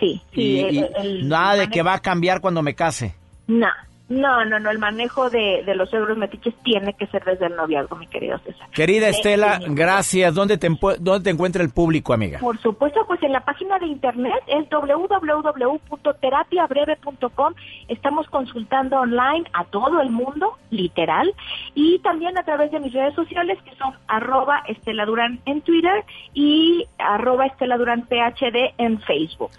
[0.00, 0.40] Sí, sí.
[0.40, 3.14] Y, el- y el- nada de que va a cambiar cuando me case.
[3.48, 3.68] No,
[4.08, 7.56] no, no, no, el manejo de, de los euros metiches tiene que ser desde el
[7.56, 8.68] noviazgo, mi querido César.
[8.70, 10.34] Querida Eh, Estela, sí, gracias.
[10.34, 12.38] ¿Dónde te, ¿Dónde te encuentra el público, amiga?
[12.38, 17.54] Por supuesto, pues en la página de internet es www.terapiabreve.com.
[17.88, 21.34] Estamos consultando online a todo el mundo, literal,
[21.74, 26.04] y también a través de mis redes sociales que son arroba Estela Durán en Twitter
[26.32, 29.50] y arroba Estela Durán PhD en Facebook.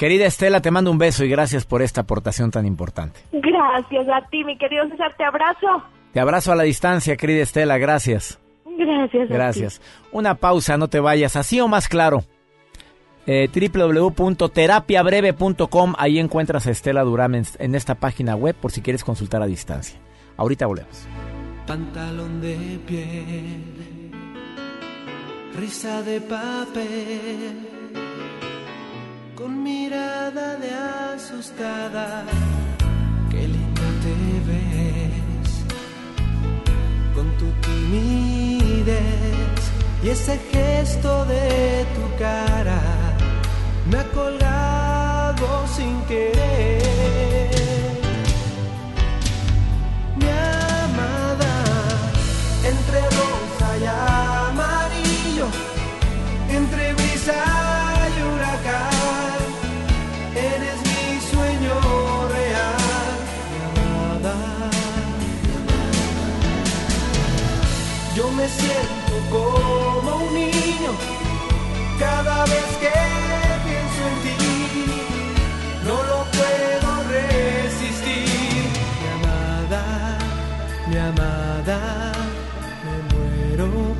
[0.00, 3.20] Querida Estela, te mando un beso y gracias por esta aportación tan importante.
[3.32, 5.84] Gracias a ti, mi querido César, te abrazo.
[6.14, 8.40] Te abrazo a la distancia, querida Estela, gracias.
[8.64, 9.24] Gracias.
[9.24, 9.34] a ti.
[9.34, 9.82] Gracias.
[10.10, 12.24] Una pausa, no te vayas, así o más claro.
[13.26, 19.04] Eh, www.terapiabreve.com, ahí encuentras a Estela Durán en, en esta página web por si quieres
[19.04, 20.00] consultar a distancia.
[20.38, 21.06] Ahorita volvemos.
[21.66, 24.12] Pantalón de piel,
[25.58, 27.79] risa de papel,
[29.40, 30.70] con mirada de
[31.14, 32.24] asustada,
[33.30, 34.14] qué linda te
[34.48, 35.50] ves,
[37.14, 39.00] con tu timidez
[40.02, 42.82] y ese gesto de tu cara,
[43.90, 46.82] me ha colgado sin querer.
[50.18, 51.54] Mi amada,
[52.72, 55.46] entre rosa y amarillo,
[56.50, 57.59] entre brisa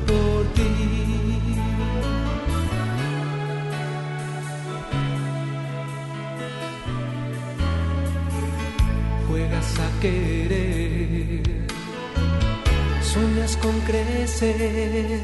[0.07, 0.73] por ti.
[9.27, 11.41] Juegas a querer,
[13.01, 15.21] sueñas con crecer.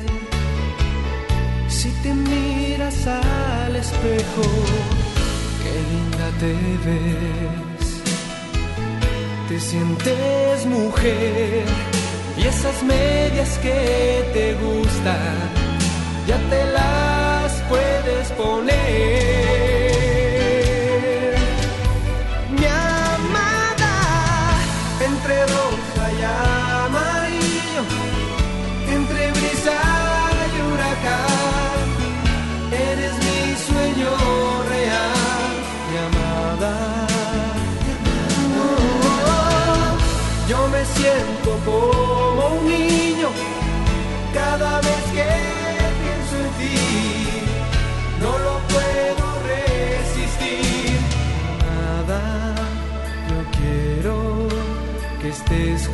[1.67, 4.45] Si te miras al espejo,
[5.61, 6.53] qué linda te
[6.85, 7.87] ves.
[9.49, 11.96] Te sientes mujer
[12.37, 15.35] y esas medias que te gustan,
[16.27, 18.77] ya te las puedes poner.
[22.51, 23.95] Mi amada,
[25.09, 26.21] entre rosa y
[26.85, 27.83] amarillo,
[28.97, 29.79] entre brisa
[30.53, 31.85] y huracán,
[32.71, 34.11] eres mi sueño
[34.69, 35.51] real,
[35.89, 36.73] mi amada.
[38.59, 39.91] Oh,
[40.47, 42.06] yo me siento como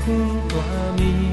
[0.05, 1.32] junto a mí.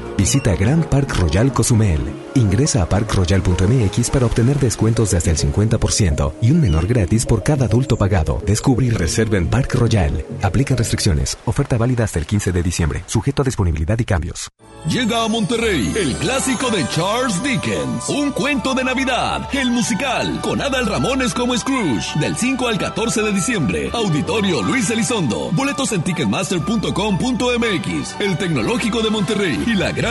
[0.21, 1.99] Visita Grand Park Royal Cozumel.
[2.35, 7.41] Ingresa a parkroyal.mx para obtener descuentos de hasta el 50% y un menor gratis por
[7.41, 8.39] cada adulto pagado.
[8.45, 10.23] Descubre y reserva en Park Royal.
[10.43, 11.39] Aplican restricciones.
[11.45, 13.03] Oferta válida hasta el 15 de diciembre.
[13.07, 14.51] Sujeto a disponibilidad y cambios.
[14.87, 20.59] Llega a Monterrey el clásico de Charles Dickens, Un cuento de Navidad, el musical, con
[20.59, 23.91] Adal Ramones como Scrooge, del 5 al 14 de diciembre.
[23.93, 25.51] Auditorio Luis Elizondo.
[25.51, 28.15] Boletos en ticketmaster.com.mx.
[28.19, 30.10] El Tecnológico de Monterrey y la gran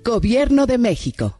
[0.03, 1.39] Gobierno de México.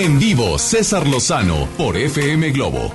[0.00, 2.94] En vivo, César Lozano por FM Globo.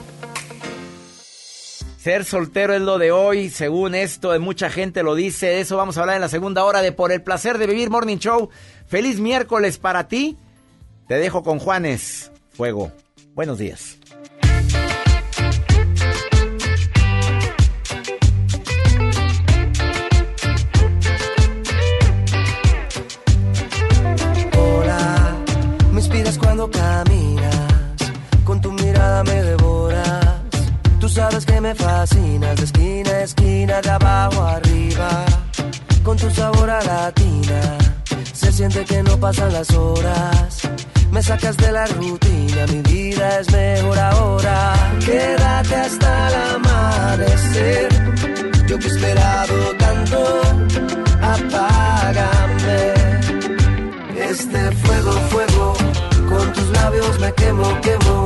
[1.98, 5.60] Ser soltero es lo de hoy, según esto, mucha gente lo dice.
[5.60, 8.20] Eso vamos a hablar en la segunda hora de Por el placer de vivir Morning
[8.20, 8.50] Show.
[8.88, 10.38] Feliz miércoles para ti.
[11.10, 12.32] Te dejo con Juanes.
[12.54, 12.94] Fuego.
[13.36, 13.98] Buenos días.
[31.64, 35.26] Me fascinas, de esquina a esquina, de abajo arriba,
[36.04, 37.62] con tu sabor a latina.
[38.34, 40.60] Se siente que no pasan las horas,
[41.10, 44.74] me sacas de la rutina, mi vida es mejor ahora.
[45.06, 47.88] Quédate hasta el amanecer,
[48.68, 49.56] yo que he esperado
[49.86, 50.20] tanto,
[51.22, 52.82] apágame.
[54.32, 55.74] Este fuego, fuego,
[56.30, 58.26] con tus labios me quemo, quemo.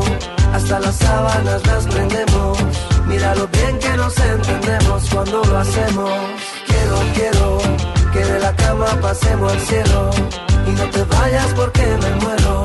[0.54, 2.87] Hasta las sábanas las prendemos.
[3.08, 6.12] Mira lo bien que nos entendemos cuando lo hacemos.
[6.66, 7.58] Quiero, quiero
[8.12, 10.10] que de la cama pasemos al cielo.
[10.68, 12.64] Y no te vayas porque me muero.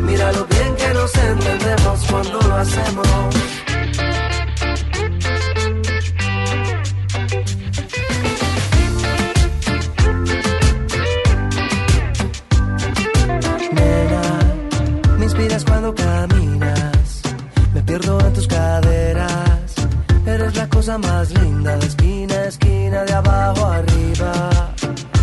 [0.00, 3.08] Mira lo bien que nos entendemos cuando lo hacemos.
[20.84, 24.50] Cosa más linda de esquina a esquina, de abajo arriba.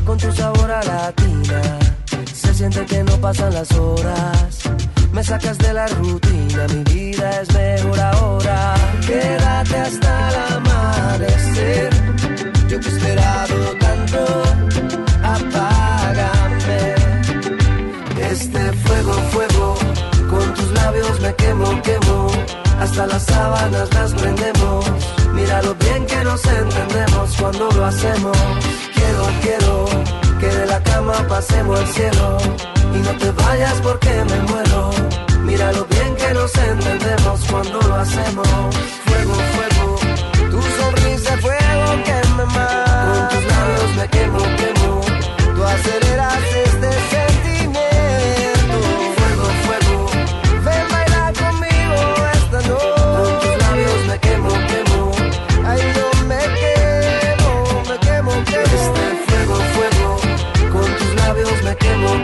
[0.03, 1.62] Con tu sabor a latina,
[2.34, 4.59] se siente que no pasan las horas.
[5.14, 8.74] Me sacas de la rutina, mi vida es mejor ahora.
[9.05, 11.89] Quédate hasta el amanecer.
[12.68, 13.55] Yo que he esperado
[13.86, 14.22] tanto,
[15.36, 16.95] apágame.
[18.32, 19.76] Este fuego, fuego,
[20.28, 22.32] con tus labios me quemo, quemo,
[22.80, 25.20] hasta las sábanas las prendemos.
[25.34, 28.38] Mira lo bien que nos entendemos cuando lo hacemos.
[28.93, 29.86] Quiero, quiero
[30.39, 32.38] que de la cama pasemos al cielo
[32.95, 34.91] y no te vayas porque me muero.
[35.43, 38.47] Mira lo bien que nos entendemos cuando lo hacemos.
[39.05, 39.99] Fuego, fuego,
[40.51, 43.05] tu sonrisa, fuego que me mata.
[43.05, 45.01] Con tus labios me quemo, quemo,
[45.55, 46.11] tú aceleras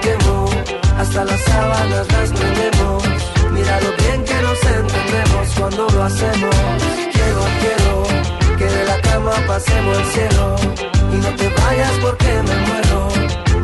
[0.01, 0.49] quemo,
[0.97, 3.03] hasta las sábanas las prendemos.
[3.51, 6.55] Mira lo bien que nos entendemos cuando lo hacemos.
[7.13, 10.55] Quiero, quiero que de la cama pasemos al cielo
[11.13, 13.07] y no te vayas porque me muero.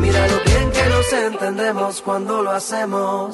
[0.00, 3.32] Mira lo bien que nos entendemos cuando lo hacemos.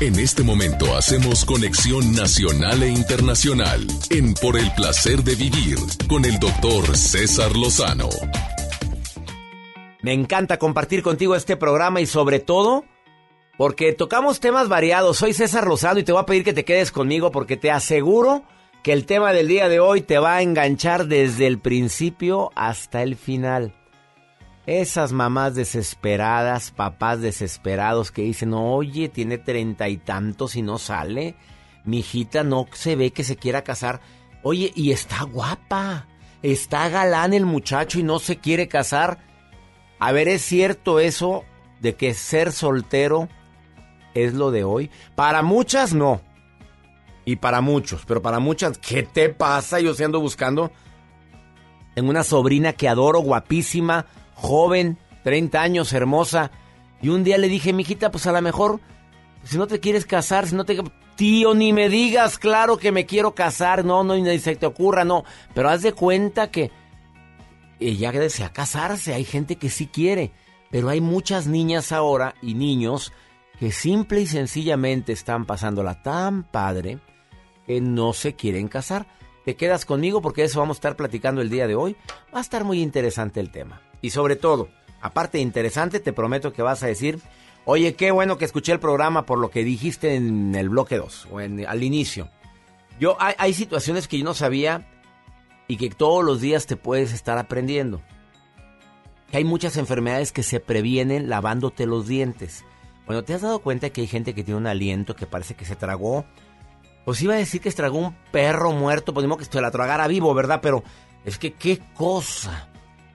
[0.00, 5.78] En este momento hacemos conexión nacional e internacional en Por el placer de vivir
[6.08, 8.08] con el doctor César Lozano.
[10.04, 12.84] Me encanta compartir contigo este programa y sobre todo
[13.56, 15.16] porque tocamos temas variados.
[15.16, 18.42] Soy César Lozano y te voy a pedir que te quedes conmigo porque te aseguro
[18.82, 23.02] que el tema del día de hoy te va a enganchar desde el principio hasta
[23.02, 23.74] el final.
[24.66, 31.34] Esas mamás desesperadas, papás desesperados que dicen, oye, tiene treinta y tantos y no sale.
[31.86, 34.02] Mi hijita no se ve que se quiera casar.
[34.42, 36.08] Oye, y está guapa.
[36.42, 39.32] Está galán el muchacho y no se quiere casar.
[40.04, 41.44] A ver, ¿es cierto eso
[41.80, 43.26] de que ser soltero
[44.12, 44.90] es lo de hoy?
[45.14, 46.20] Para muchas no.
[47.24, 49.80] Y para muchos, pero para muchas, ¿qué te pasa?
[49.80, 50.70] Yo se ando buscando.
[51.94, 56.50] Tengo una sobrina que adoro, guapísima, joven, 30 años, hermosa.
[57.00, 58.80] Y un día le dije, mijita, pues a lo mejor,
[59.42, 60.82] si no te quieres casar, si no te...
[61.16, 65.04] Tío, ni me digas, claro que me quiero casar, no, no, ni se te ocurra,
[65.04, 65.24] no.
[65.54, 66.70] Pero haz de cuenta que
[67.80, 70.32] ella desea casarse, hay gente que sí quiere.
[70.70, 73.12] Pero hay muchas niñas ahora y niños
[73.58, 76.98] que simple y sencillamente están pasándola tan padre
[77.66, 79.06] que no se quieren casar.
[79.44, 81.96] Te quedas conmigo porque eso vamos a estar platicando el día de hoy.
[82.34, 83.82] Va a estar muy interesante el tema.
[84.00, 84.68] Y sobre todo,
[85.00, 87.20] aparte de interesante, te prometo que vas a decir,
[87.64, 91.28] oye, qué bueno que escuché el programa por lo que dijiste en el bloque 2
[91.30, 92.30] o en, al inicio.
[92.98, 94.88] Yo hay, hay situaciones que yo no sabía
[95.66, 98.02] y que todos los días te puedes estar aprendiendo.
[99.30, 102.64] Que hay muchas enfermedades que se previenen lavándote los dientes.
[103.06, 105.64] Bueno, ¿te has dado cuenta que hay gente que tiene un aliento que parece que
[105.64, 106.24] se tragó?
[107.04, 109.70] Pues iba a decir que se tragó un perro muerto, pues mismo que se la
[109.70, 110.60] tragara vivo, ¿verdad?
[110.62, 110.82] Pero
[111.24, 112.68] es que qué cosa.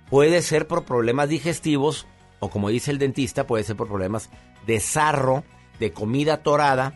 [0.10, 2.08] Puede ser por problemas digestivos
[2.40, 4.30] o como dice el dentista, puede ser por problemas
[4.66, 5.44] de sarro,
[5.80, 6.94] de comida torada.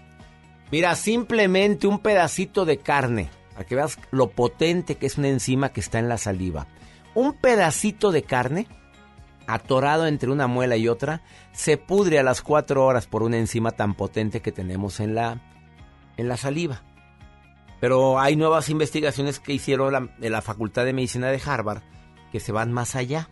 [0.72, 5.70] Mira, simplemente un pedacito de carne, para que veas lo potente que es una enzima
[5.70, 6.68] que está en la saliva.
[7.16, 8.68] Un pedacito de carne
[9.48, 13.72] atorado entre una muela y otra, se pudre a las cuatro horas por una enzima
[13.72, 15.42] tan potente que tenemos en la,
[16.18, 16.84] en la saliva.
[17.80, 21.82] Pero hay nuevas investigaciones que hicieron la, la Facultad de Medicina de Harvard
[22.32, 23.30] que se van más allá.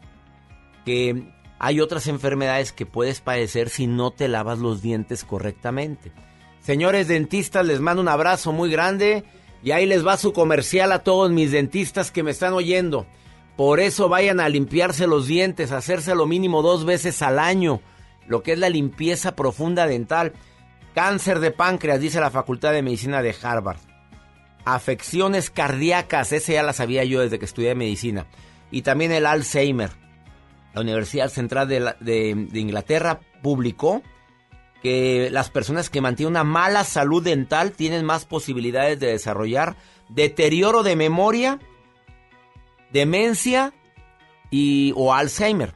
[0.85, 6.11] Que hay otras enfermedades que puedes padecer si no te lavas los dientes correctamente.
[6.59, 9.23] Señores dentistas, les mando un abrazo muy grande
[9.63, 13.05] y ahí les va su comercial a todos mis dentistas que me están oyendo.
[13.55, 17.81] Por eso vayan a limpiarse los dientes, hacerse lo mínimo dos veces al año,
[18.27, 20.33] lo que es la limpieza profunda dental.
[20.95, 23.77] Cáncer de páncreas, dice la Facultad de Medicina de Harvard.
[24.65, 28.25] Afecciones cardíacas, ese ya la sabía yo desde que estudié medicina.
[28.71, 29.91] Y también el Alzheimer.
[30.73, 34.01] La Universidad Central de Inglaterra publicó
[34.81, 39.75] que las personas que mantienen una mala salud dental tienen más posibilidades de desarrollar
[40.09, 41.59] deterioro de memoria,
[42.91, 43.73] demencia
[44.49, 45.73] y o Alzheimer.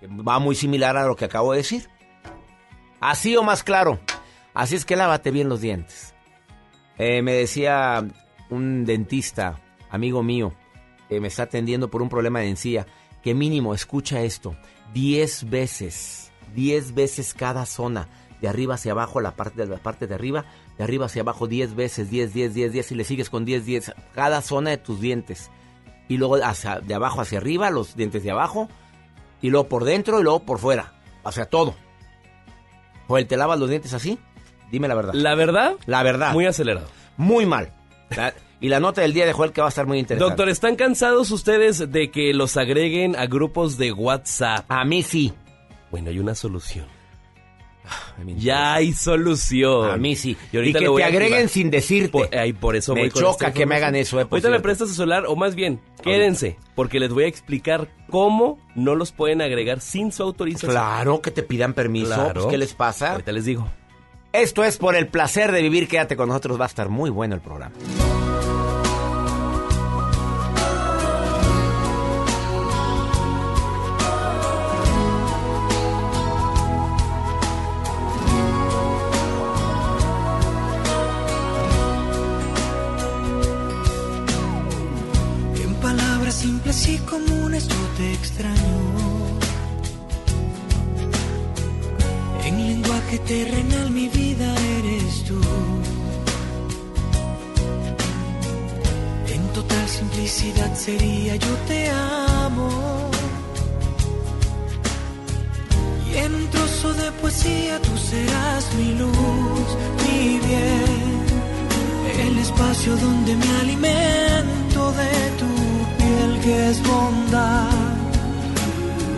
[0.00, 1.88] Que va muy similar a lo que acabo de decir.
[3.00, 3.98] Así o más claro.
[4.54, 6.14] Así es que lávate bien los dientes.
[6.98, 8.06] Eh, me decía
[8.48, 9.60] un dentista,
[9.90, 10.54] amigo mío,
[11.08, 12.86] que me está atendiendo por un problema de encía,
[13.22, 14.56] que mínimo, escucha esto,
[14.94, 18.08] 10 veces, 10 veces cada zona,
[18.40, 20.44] de arriba hacia abajo, la parte de la parte de arriba,
[20.78, 23.64] de arriba hacia abajo 10 veces, 10, 10, 10, 10, y le sigues con 10,
[23.64, 25.50] 10, cada zona de tus dientes.
[26.08, 28.68] Y luego hacia, de abajo hacia arriba, los dientes de abajo,
[29.42, 30.92] y luego por dentro y luego por fuera,
[31.32, 31.74] sea, todo.
[33.08, 34.18] Joel, ¿te lavas los dientes así?
[34.70, 35.14] Dime la verdad.
[35.14, 35.74] ¿La verdad?
[35.86, 36.32] La verdad.
[36.32, 36.88] Muy acelerado.
[37.16, 37.72] Muy mal.
[38.10, 40.30] La- y la nota del día de Joel que va a estar muy interesante.
[40.30, 44.64] Doctor, ¿están cansados ustedes de que los agreguen a grupos de WhatsApp?
[44.68, 45.34] A mí sí.
[45.90, 46.86] Bueno, hay una solución.
[48.36, 49.90] Ya hay solución.
[49.90, 50.36] A mí sí.
[50.52, 52.10] Y, ahorita Y que voy te agreguen sin decirte.
[52.10, 54.62] Por, ay, por eso Me voy choca esta que me hagan eso, eh, Ahorita cierto.
[54.62, 59.12] prestas su celular, o más bien, quédense, porque les voy a explicar cómo no los
[59.12, 60.70] pueden agregar sin su autorización.
[60.72, 62.14] Claro, que te pidan permiso.
[62.14, 62.34] Claro.
[62.34, 63.12] pues, ¿Qué les pasa?
[63.12, 63.68] Ahorita les digo.
[64.32, 65.88] Esto es por el placer de vivir.
[65.88, 67.74] Quédate con nosotros, va a estar muy bueno el programa.
[86.84, 88.78] Y comunes yo te extraño.
[92.44, 95.40] En lenguaje terrenal mi vida eres tú.
[99.34, 101.90] En total simplicidad sería yo te
[102.44, 103.10] amo.
[106.10, 109.68] Y en un trozo de poesía tú serás mi luz,
[110.04, 111.16] mi bien
[112.26, 115.45] el espacio donde me alimento de tu
[116.16, 117.70] piel que es bondad,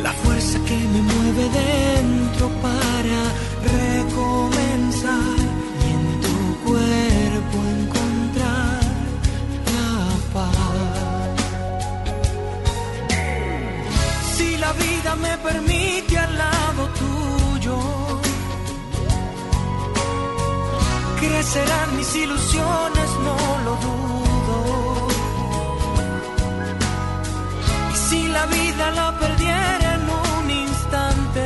[0.02, 3.20] la fuerza que me mueve dentro para
[3.76, 5.38] recomenzar
[5.84, 6.36] y en tu
[6.66, 8.80] cuerpo encontrar
[9.76, 9.92] la
[10.34, 11.36] paz.
[14.36, 17.78] Si la vida me permite al lado tuyo,
[21.20, 24.07] crecerán mis ilusiones, no lo dudo.
[28.38, 31.44] La vida la perdiera en un instante,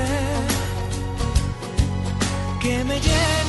[2.60, 3.41] que me llene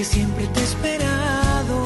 [0.00, 1.76] que siempre te he esperado.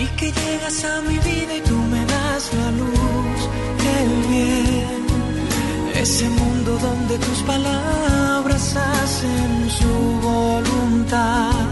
[0.00, 3.38] Y que llegas a mi vida y tú me das la luz
[3.86, 5.00] del bien.
[6.02, 9.94] Ese mundo donde tus palabras hacen su
[10.30, 11.64] voluntad.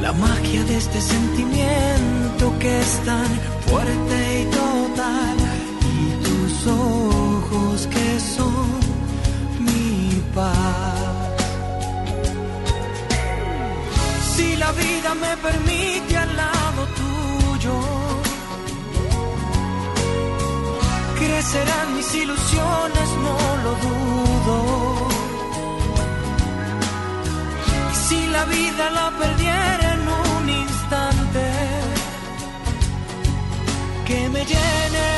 [0.00, 3.30] La magia de este sentimiento que es tan
[3.66, 5.36] fuerte y total.
[5.96, 8.68] Y tus ojos que son
[9.66, 11.07] mi paz.
[14.38, 17.74] Si la vida me permite al lado tuyo
[21.18, 24.56] crecerán mis ilusiones, no lo dudo.
[27.90, 31.44] Y si la vida la perdiera en un instante,
[34.06, 35.17] que me llene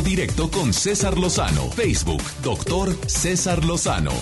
[0.00, 1.70] directo con César Lozano.
[1.72, 4.12] Facebook, doctor César Lozano.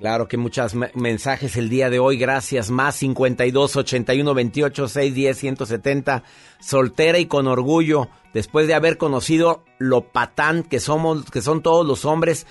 [0.00, 2.16] Claro que muchos mensajes el día de hoy.
[2.16, 2.70] Gracias.
[2.70, 6.24] Más 52 81 28 610 170.
[6.58, 8.08] Soltera y con orgullo.
[8.34, 12.48] Después de haber conocido lo patán que somos, que son todos los hombres.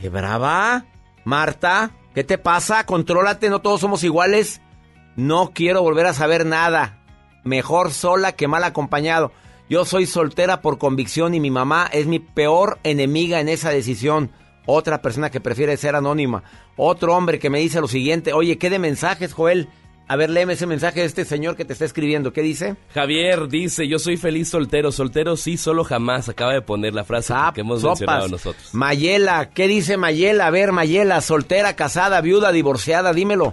[0.00, 0.86] ¡Qué brava!
[1.24, 2.84] Marta, ¿qué te pasa?
[2.84, 4.60] Contrólate, no todos somos iguales.
[5.14, 7.02] No quiero volver a saber nada.
[7.44, 9.30] Mejor sola que mal acompañado.
[9.68, 14.30] Yo soy soltera por convicción y mi mamá es mi peor enemiga en esa decisión.
[14.64, 16.44] Otra persona que prefiere ser anónima.
[16.76, 18.32] Otro hombre que me dice lo siguiente.
[18.32, 19.68] Oye, ¿qué de mensajes, Joel?
[20.08, 22.32] A ver, léeme ese mensaje de este señor que te está escribiendo.
[22.32, 22.76] ¿Qué dice?
[22.94, 24.92] Javier dice, yo soy feliz soltero.
[24.92, 26.28] Soltero sí, solo jamás.
[26.28, 28.72] Acaba de poner la frase que hemos mencionado nosotros.
[28.72, 30.46] Mayela, ¿qué dice Mayela?
[30.46, 33.52] A ver, Mayela, soltera, casada, viuda, divorciada, dímelo.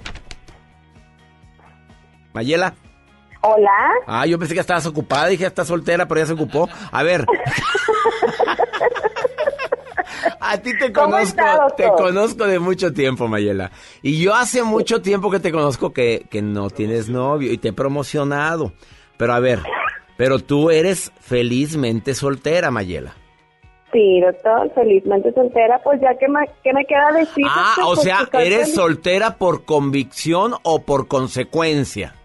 [2.33, 2.75] Mayela.
[3.45, 3.91] Hola.
[4.07, 6.69] Ah, yo pensé que estabas ocupada, dije, está soltera, pero ya se ocupó.
[6.91, 7.25] A ver.
[10.39, 11.43] A ti te conozco,
[11.75, 13.71] te conozco de mucho tiempo, Mayela.
[14.01, 17.69] Y yo hace mucho tiempo que te conozco que, que no tienes novio y te
[17.69, 18.71] he promocionado.
[19.17, 19.59] Pero a ver,
[20.17, 23.13] pero tú eres felizmente soltera, Mayela.
[23.91, 27.45] Sí, doctor, felizmente soltera, pues ya que me, que me queda decir.
[27.49, 32.15] Ah, o pues, sea, pues, ¿eres soltera por convicción o por consecuencia?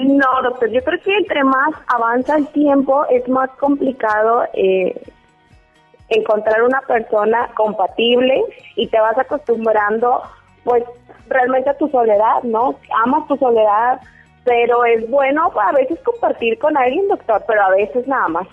[0.00, 4.98] No, doctor, yo creo que entre más avanza el tiempo es más complicado eh,
[6.08, 8.42] encontrar una persona compatible
[8.76, 10.22] y te vas acostumbrando
[10.64, 10.84] pues
[11.28, 12.76] realmente a tu soledad, ¿no?
[13.04, 14.00] Amas tu soledad,
[14.44, 18.48] pero es bueno a veces compartir con alguien, doctor, pero a veces nada más.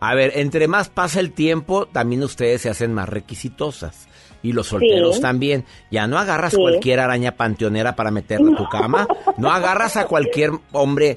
[0.00, 4.06] A ver, entre más pasa el tiempo, también ustedes se hacen más requisitosas.
[4.44, 5.22] Y los solteros Sí.
[5.22, 5.64] también.
[5.90, 6.60] Ya no agarras Sí.
[6.60, 9.08] cualquier araña panteonera para meterlo en tu cama.
[9.38, 11.16] No agarras a cualquier hombre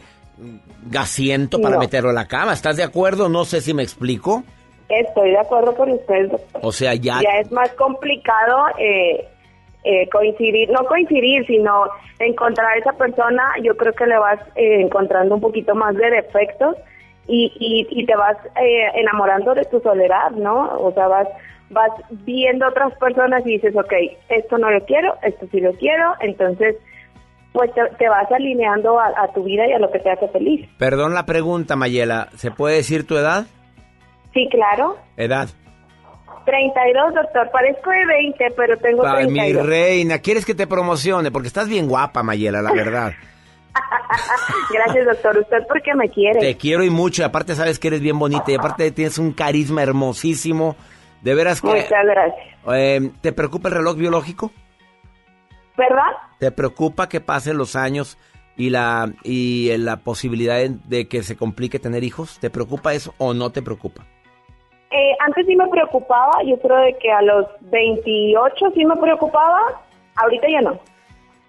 [0.89, 1.81] gasiento para No.
[1.81, 2.53] meterlo en la cama.
[2.53, 3.29] ¿Estás de acuerdo?
[3.29, 4.43] No sé si me explico.
[4.89, 6.61] Estoy de acuerdo con usted, doctor.
[6.63, 7.19] O sea, ya...
[7.21, 9.27] Ya es más complicado eh,
[9.83, 11.83] eh, coincidir, no coincidir, sino
[12.19, 16.09] encontrar a esa persona, yo creo que le vas eh, encontrando un poquito más de
[16.09, 16.75] defectos
[17.27, 20.79] y, y, y te vas eh, enamorando de tu soledad, ¿no?
[20.79, 21.27] O sea, vas
[21.69, 23.93] vas viendo otras personas y dices, ok,
[24.29, 26.75] esto no lo quiero, esto sí lo quiero, entonces
[27.53, 30.27] pues te, te vas alineando a, a tu vida y a lo que te hace
[30.29, 30.69] feliz.
[30.77, 32.29] Perdón la pregunta, Mayela.
[32.35, 33.47] ¿Se puede decir tu edad?
[34.33, 34.97] Sí, claro.
[35.15, 35.49] Edad.
[36.45, 37.49] 32, doctor.
[37.51, 39.65] Parezco de 20, pero tengo Ay, mi 32.
[39.65, 41.31] reina, ¿quieres que te promocione?
[41.31, 43.13] Porque estás bien guapa, Mayela, la verdad.
[44.71, 45.37] Gracias, doctor.
[45.39, 46.39] Usted porque me quiere.
[46.39, 49.83] Te quiero y mucho, aparte sabes que eres bien bonita, y aparte tienes un carisma
[49.83, 50.75] hermosísimo.
[51.21, 51.67] De veras que...
[51.67, 52.47] Muchas gracias.
[52.73, 54.51] eh, ¿Te preocupa el reloj biológico?
[55.77, 56.11] ¿Verdad?
[56.39, 58.17] ¿Te preocupa que pasen los años
[58.55, 62.39] y la, y la posibilidad de, de que se complique tener hijos?
[62.39, 64.03] ¿Te preocupa eso o no te preocupa?
[64.89, 66.31] Eh, antes sí me preocupaba.
[66.45, 69.59] Yo creo de que a los 28 sí me preocupaba.
[70.15, 70.79] Ahorita ya no.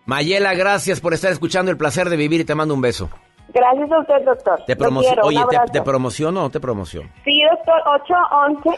[0.07, 3.09] Mayela, gracias por estar escuchando El Placer de Vivir y te mando un beso.
[3.53, 4.62] Gracias a usted, doctor.
[4.66, 5.73] Te Lo promocio- quiero, Oye, ¿te.
[5.73, 7.09] ¿te promociono o no te promociono?
[7.25, 7.81] Sí, doctor.
[7.87, 8.15] 8,
[8.66, 8.70] 11.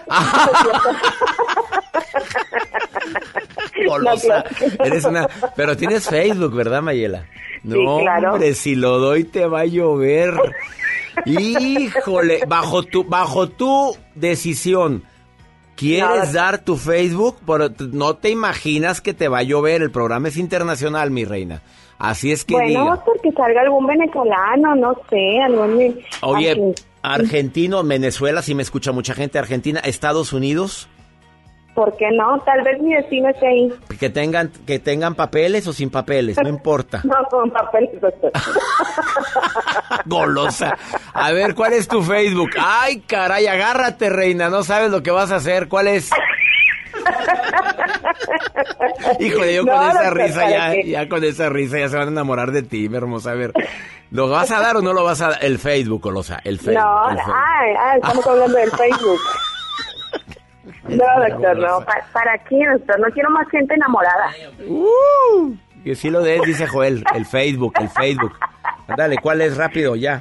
[3.86, 4.44] Golosa.
[4.84, 5.28] Eres una...
[5.56, 7.26] Pero tienes Facebook, ¿verdad, Mayela?
[7.62, 8.32] No, claro.
[8.34, 10.34] hombre, si lo doy te va a llover.
[11.26, 15.04] Híjole, bajo tu, bajo tu decisión,
[15.76, 17.38] ¿quieres dar tu Facebook?
[17.46, 19.82] Pero no te imaginas que te va a llover.
[19.82, 21.60] El programa es internacional, mi reina.
[22.00, 23.04] Así es que bueno, diga.
[23.04, 26.00] porque salga algún venezolano, no sé, algún...
[26.22, 30.88] Oye, argen- argentino, Venezuela, si me escucha mucha gente, Argentina, Estados Unidos,
[31.72, 32.36] ¿Por qué no?
[32.40, 33.72] Tal vez mi destino esté ahí.
[33.98, 37.00] que tengan, que tengan papeles o sin papeles, no importa.
[37.04, 38.32] No, con papeles, doctor.
[40.06, 40.76] Golosa.
[41.14, 42.50] A ver, ¿cuál es tu Facebook?
[42.58, 45.68] Ay, caray, agárrate, reina, no sabes lo que vas a hacer.
[45.68, 46.10] ¿Cuál es?
[49.20, 52.08] Híjole, yo No, con esa risa ¿para ya, ya con esa risa ya se van
[52.08, 53.32] a enamorar de ti, mi hermosa.
[53.32, 53.52] A ver,
[54.10, 55.44] ¿lo vas a dar o no lo vas a dar?
[55.44, 56.82] El Facebook, Golosa, el Facebook.
[56.82, 57.34] No, el Facebook.
[57.36, 59.20] ay, ay, estamos hablando del Facebook.
[60.88, 61.84] No, doctor, no.
[61.84, 62.98] ¿Para, ¿Para qué, doctor?
[62.98, 64.32] No quiero más gente enamorada.
[64.66, 65.54] Uh,
[65.84, 68.32] que sí lo des, dice Joel, el Facebook, el Facebook.
[68.96, 69.56] Dale, ¿cuál es?
[69.56, 70.20] Rápido, ya.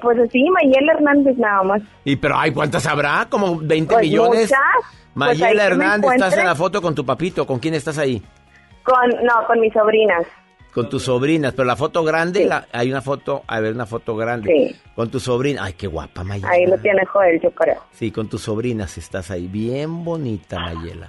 [0.00, 1.82] Pues sí, Mayel Hernández nada más.
[2.04, 3.26] Y pero, ay, ¿cuántas habrá?
[3.28, 4.42] ¿Como 20 Pues millones?
[4.42, 4.58] muchas.
[4.82, 7.46] Pues Mayela Hernández, estás en la foto con tu papito.
[7.46, 8.22] ¿Con quién estás ahí?
[8.82, 10.24] Con, no, con mis sobrinas.
[10.74, 11.54] Con tus sobrinas.
[11.54, 14.52] Pero la foto grande, la- hay una foto, a ver, una foto grande.
[14.52, 14.76] Sí.
[14.94, 15.64] Con tu sobrina.
[15.64, 16.50] Ay, qué guapa, Mayela.
[16.50, 17.82] Ahí lo tiene Joel, yo creo.
[17.92, 19.46] Sí, con tus sobrinas estás ahí.
[19.46, 21.08] Bien bonita, Mayela.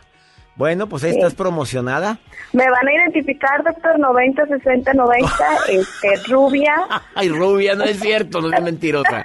[0.57, 1.17] Bueno, pues ahí Sí.
[1.19, 2.17] estás promocionada.
[2.51, 5.29] Me van a identificar, doctor, 90, 60, 90,
[5.69, 6.73] este, rubia.
[7.15, 9.23] Ay, rubia, no es cierto, no es mentirosa.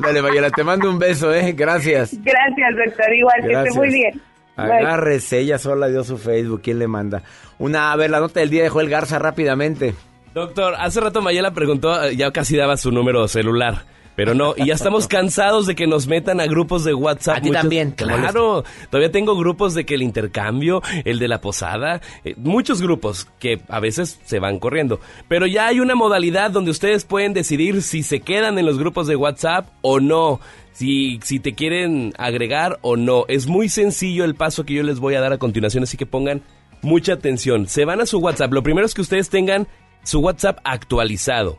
[0.00, 1.52] Dale, Mayela, te mando un beso, ¿eh?
[1.52, 2.14] Gracias.
[2.22, 3.12] Gracias, doctor.
[3.12, 4.22] Igual, que esté muy bien.
[4.56, 6.60] Agárrese, ella sola dio su Facebook.
[6.62, 7.22] ¿Quién le manda?
[7.58, 9.94] Una, a ver, la nota del día de Joel Garza rápidamente.
[10.34, 13.82] Doctor, hace rato Mayela preguntó, eh, ya casi daba su número celular.
[14.14, 17.38] Pero no, y ya estamos cansados de que nos metan a grupos de WhatsApp.
[17.38, 22.00] A ti también, Claro, todavía tengo grupos de que el intercambio, el de la posada,
[22.24, 25.00] eh, muchos grupos que a veces se van corriendo.
[25.28, 29.06] Pero ya hay una modalidad donde ustedes pueden decidir si se quedan en los grupos
[29.06, 30.40] de WhatsApp o no.
[30.72, 33.26] Si, si te quieren agregar o no.
[33.28, 36.06] Es muy sencillo el paso que yo les voy a dar a continuación, así que
[36.06, 36.42] pongan
[36.82, 37.68] mucha atención.
[37.68, 38.52] Se van a su WhatsApp.
[38.52, 39.68] Lo primero es que ustedes tengan
[40.02, 41.58] su WhatsApp actualizado.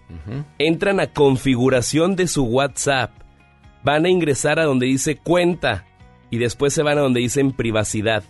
[0.58, 3.12] Entran a configuración de su WhatsApp.
[3.84, 5.86] Van a ingresar a donde dice cuenta
[6.30, 8.24] y después se van a donde dicen privacidad.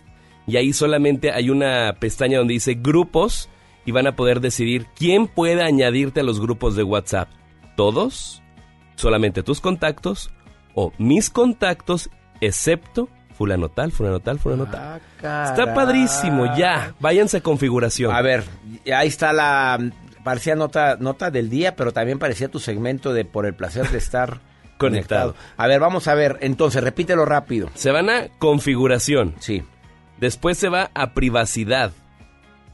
[0.46, 3.48] Y ahí solamente hay una pestaña donde dice grupos
[3.86, 7.28] y van a poder decidir quién puede añadirte a los grupos de WhatsApp.
[7.76, 8.42] ¿Todos?
[8.96, 10.30] ¿Solamente tus contactos?
[10.74, 12.10] ¿O mis contactos
[12.40, 15.00] excepto fulano tal, fulano tal, fulano tal?
[15.16, 16.94] Está padrísimo, ya.
[17.00, 18.14] Váyanse a configuración.
[18.14, 18.44] A ver,
[18.94, 19.78] ahí está la
[20.24, 23.98] parecía nota, nota del día, pero también parecía tu segmento de por el placer de
[23.98, 24.40] estar
[24.78, 25.34] Conectado.
[25.56, 27.70] A ver, vamos a ver, entonces, repítelo rápido.
[27.74, 29.34] Se van a configuración.
[29.38, 29.62] Sí.
[30.18, 31.92] Después se va a privacidad.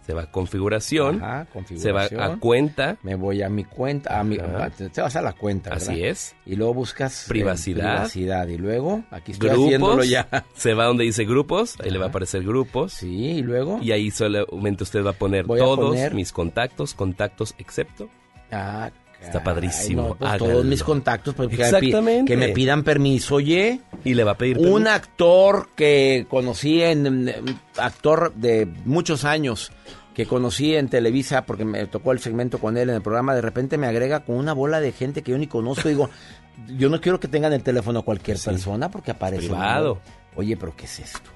[0.06, 1.22] Se va a configuración.
[1.22, 1.47] Ajá,
[1.77, 2.97] Se va a cuenta.
[3.02, 4.70] Me voy a mi cuenta, a mi, Ajá.
[4.70, 5.89] te vas a la cuenta, ¿verdad?
[5.90, 6.35] Así es.
[6.47, 8.48] Y luego buscas eh, Privacidad.
[8.48, 9.66] y luego aquí estoy Grupos.
[9.66, 10.28] haciéndolo ya.
[10.55, 11.77] Se va donde dice grupos.
[11.81, 12.93] Ahí le va a aparecer grupos.
[12.94, 13.78] Sí, y luego.
[13.82, 18.09] Y ahí solamente usted va a poner Voy a todos poner- mis contactos, contactos excepto.
[18.51, 18.90] Ah,
[19.20, 20.02] Está padrísimo.
[20.02, 20.52] Ay, no, pues, háganlo.
[20.52, 22.32] todos mis contactos, pues, Exactamente.
[22.32, 23.80] que me pidan permiso, oye.
[24.05, 24.90] Y le va a pedir Un permiso.
[24.90, 27.32] actor que conocí en,
[27.76, 29.72] actor de muchos años
[30.14, 33.42] que conocí en Televisa porque me tocó el segmento con él en el programa, de
[33.42, 36.10] repente me agrega con una bola de gente que yo ni conozco, digo,
[36.76, 40.01] yo no quiero que tengan el teléfono cualquier persona porque aparece un Privado.
[40.34, 41.30] Oye, pero ¿qué es esto?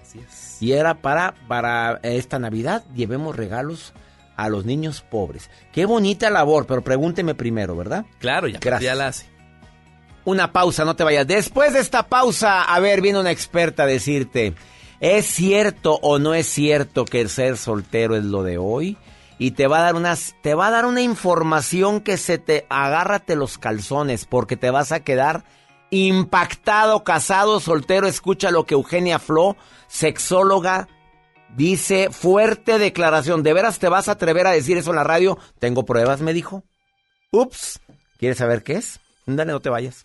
[0.00, 0.62] Así es.
[0.62, 3.92] Y era para para esta Navidad llevemos regalos
[4.44, 5.50] a los niños pobres.
[5.72, 8.06] Qué bonita labor, pero pregúnteme primero, ¿verdad?
[8.18, 8.90] Claro, ya, Gracias.
[8.90, 9.26] ya la hace.
[10.24, 11.26] Una pausa, no te vayas.
[11.26, 14.54] Después de esta pausa, a ver, viene una experta a decirte,
[15.00, 18.96] ¿es cierto o no es cierto que el ser soltero es lo de hoy?
[19.38, 22.66] Y te va a dar unas, te va a dar una información que se te
[22.68, 25.44] agárrate los calzones, porque te vas a quedar
[25.90, 28.06] impactado, casado, soltero.
[28.06, 29.56] Escucha lo que Eugenia Flo,
[29.88, 30.88] sexóloga,
[31.56, 33.42] dice, fuerte declaración.
[33.42, 35.38] ¿De veras te vas a atrever a decir eso en la radio?
[35.58, 36.64] Tengo pruebas, me dijo.
[37.32, 37.80] Ups.
[38.18, 39.00] ¿Quieres saber qué es?
[39.26, 40.04] Dale, no te vayas.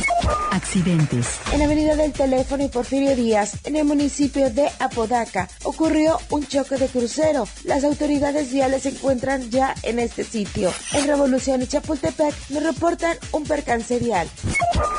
[0.51, 1.39] Accidentes.
[1.51, 6.45] En la avenida del Teléfono y Porfirio Díaz, en el municipio de Apodaca, ocurrió un
[6.45, 7.47] choque de crucero.
[7.63, 10.73] Las autoridades viales se encuentran ya en este sitio.
[10.93, 14.27] En Revolución y Chapultepec nos reportan un percance vial.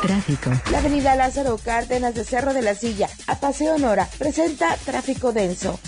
[0.03, 0.51] Tráfico.
[0.71, 5.79] La avenida Lázaro Cárdenas de Cerro de la Silla a Paseo Nora presenta tráfico denso.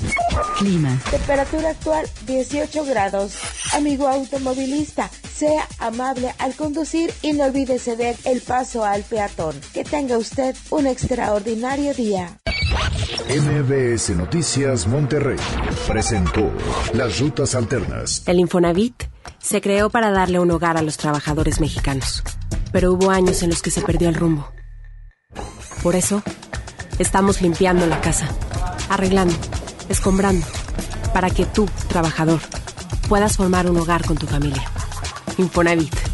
[0.58, 1.00] Clima.
[1.10, 3.34] Temperatura actual 18 grados.
[3.72, 9.33] Amigo automovilista, sea amable al conducir y no olvide ceder el paso al peatón.
[9.72, 12.38] Que tenga usted un extraordinario día.
[13.28, 15.38] MBS Noticias Monterrey
[15.88, 16.52] presentó
[16.92, 18.22] Las Rutas Alternas.
[18.26, 19.04] El Infonavit
[19.40, 22.22] se creó para darle un hogar a los trabajadores mexicanos,
[22.70, 24.52] pero hubo años en los que se perdió el rumbo.
[25.82, 26.22] Por eso,
[27.00, 28.28] estamos limpiando la casa,
[28.88, 29.34] arreglando,
[29.88, 30.46] escombrando,
[31.12, 32.40] para que tú, trabajador,
[33.08, 34.62] puedas formar un hogar con tu familia.
[35.38, 36.13] Infonavit,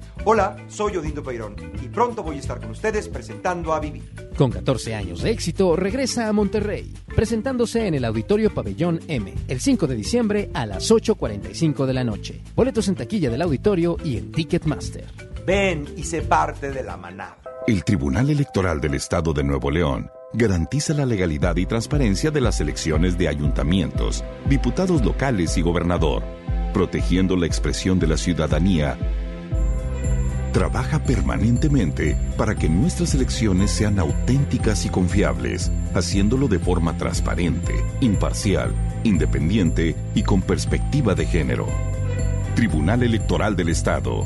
[0.23, 4.03] Hola, soy Odindo Peirón y pronto voy a estar con ustedes presentando a Vivi.
[4.37, 9.59] Con 14 años de éxito, regresa a Monterrey, presentándose en el Auditorio Pabellón M, el
[9.59, 12.39] 5 de diciembre a las 8.45 de la noche.
[12.55, 15.05] Boletos en taquilla del auditorio y en Ticketmaster.
[15.47, 17.37] Ven y sé parte de la manada.
[17.65, 22.61] El Tribunal Electoral del Estado de Nuevo León garantiza la legalidad y transparencia de las
[22.61, 26.23] elecciones de ayuntamientos, diputados locales y gobernador,
[26.73, 28.99] protegiendo la expresión de la ciudadanía
[30.51, 38.73] trabaja permanentemente para que nuestras elecciones sean auténticas y confiables, haciéndolo de forma transparente, imparcial,
[39.03, 41.67] independiente y con perspectiva de género.
[42.55, 44.25] Tribunal Electoral del Estado.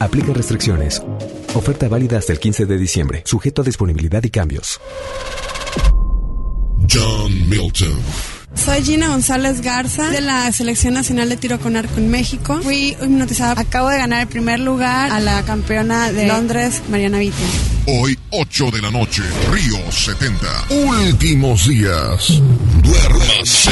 [0.00, 1.02] Aplica restricciones.
[1.54, 4.80] Oferta válida hasta el 15 de diciembre, sujeto a disponibilidad y cambios.
[6.90, 8.00] John Milton.
[8.54, 12.60] Soy Gina González Garza de la Selección Nacional de Tiro con Arco en México.
[12.62, 13.60] Fui hipnotizada.
[13.60, 17.46] Acabo de ganar el primer lugar a la campeona de Londres, Mariana Vitia.
[17.86, 19.22] Hoy, 8 de la noche,
[19.52, 20.46] Río 70.
[20.70, 22.40] Últimos días.
[22.82, 23.70] Duérmase.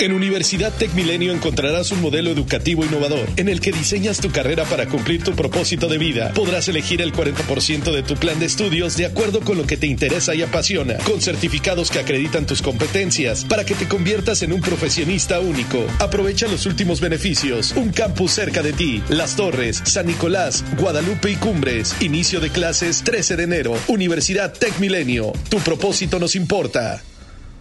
[0.00, 4.64] En Universidad Tech Milenio encontrarás un modelo educativo innovador en el que diseñas tu carrera
[4.64, 6.32] para cumplir tu propósito de vida.
[6.34, 9.86] Podrás elegir el 40% de tu plan de estudios de acuerdo con lo que te
[9.86, 14.60] interesa y apasiona, con certificados que acreditan tus competencias para que te conviertas en un
[14.60, 15.86] profesionista único.
[16.00, 17.72] Aprovecha los últimos beneficios.
[17.76, 19.00] Un campus cerca de ti.
[19.08, 21.94] Las Torres, San Nicolás, Guadalupe y Cumbres.
[22.00, 23.74] Inicio de clases 13 de enero.
[23.86, 25.32] Universidad Tech Milenio.
[25.48, 27.02] Tu propósito nos importa.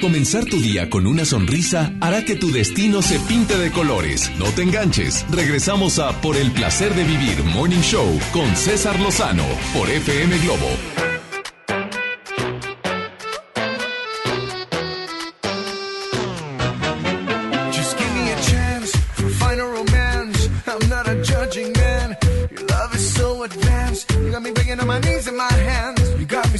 [0.00, 4.30] Comenzar tu día con una sonrisa hará que tu destino se pinte de colores.
[4.38, 5.26] No te enganches.
[5.30, 9.44] Regresamos a Por el placer de vivir Morning Show con César Lozano
[9.74, 10.68] por FM Globo.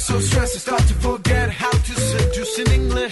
[0.01, 3.10] So stressed, I start to forget how to seduce in English.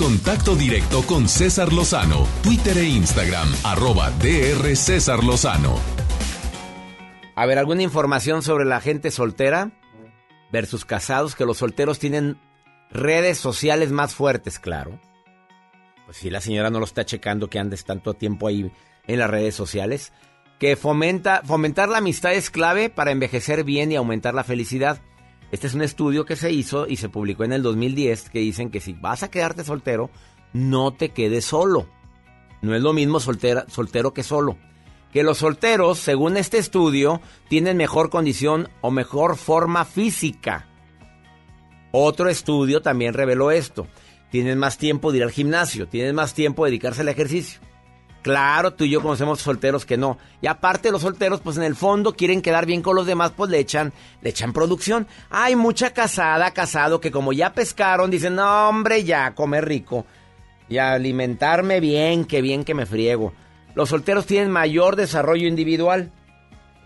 [0.00, 5.78] Contacto directo con César Lozano, Twitter e Instagram, arroba DR César Lozano.
[7.34, 9.72] A ver, ¿alguna información sobre la gente soltera
[10.50, 11.34] versus casados?
[11.34, 12.38] Que los solteros tienen
[12.90, 14.98] redes sociales más fuertes, claro.
[16.06, 18.72] Pues si la señora no lo está checando que andes tanto tiempo ahí
[19.06, 20.14] en las redes sociales.
[20.58, 25.02] Que fomenta, fomentar la amistad es clave para envejecer bien y aumentar la felicidad.
[25.52, 28.70] Este es un estudio que se hizo y se publicó en el 2010 que dicen
[28.70, 30.10] que si vas a quedarte soltero,
[30.52, 31.88] no te quedes solo.
[32.62, 34.56] No es lo mismo soltera, soltero que solo.
[35.12, 40.68] Que los solteros, según este estudio, tienen mejor condición o mejor forma física.
[41.90, 43.88] Otro estudio también reveló esto.
[44.30, 47.60] Tienen más tiempo de ir al gimnasio, tienen más tiempo de dedicarse al ejercicio.
[48.22, 50.18] Claro, tú y yo conocemos solteros que no.
[50.42, 53.50] Y aparte los solteros, pues en el fondo quieren quedar bien con los demás, pues
[53.50, 55.06] le echan, le echan producción.
[55.30, 60.04] Hay mucha casada, casado, que como ya pescaron, dicen, no hombre, ya, comer rico.
[60.68, 63.32] Y alimentarme bien, que bien que me friego.
[63.74, 66.12] Los solteros tienen mayor desarrollo individual.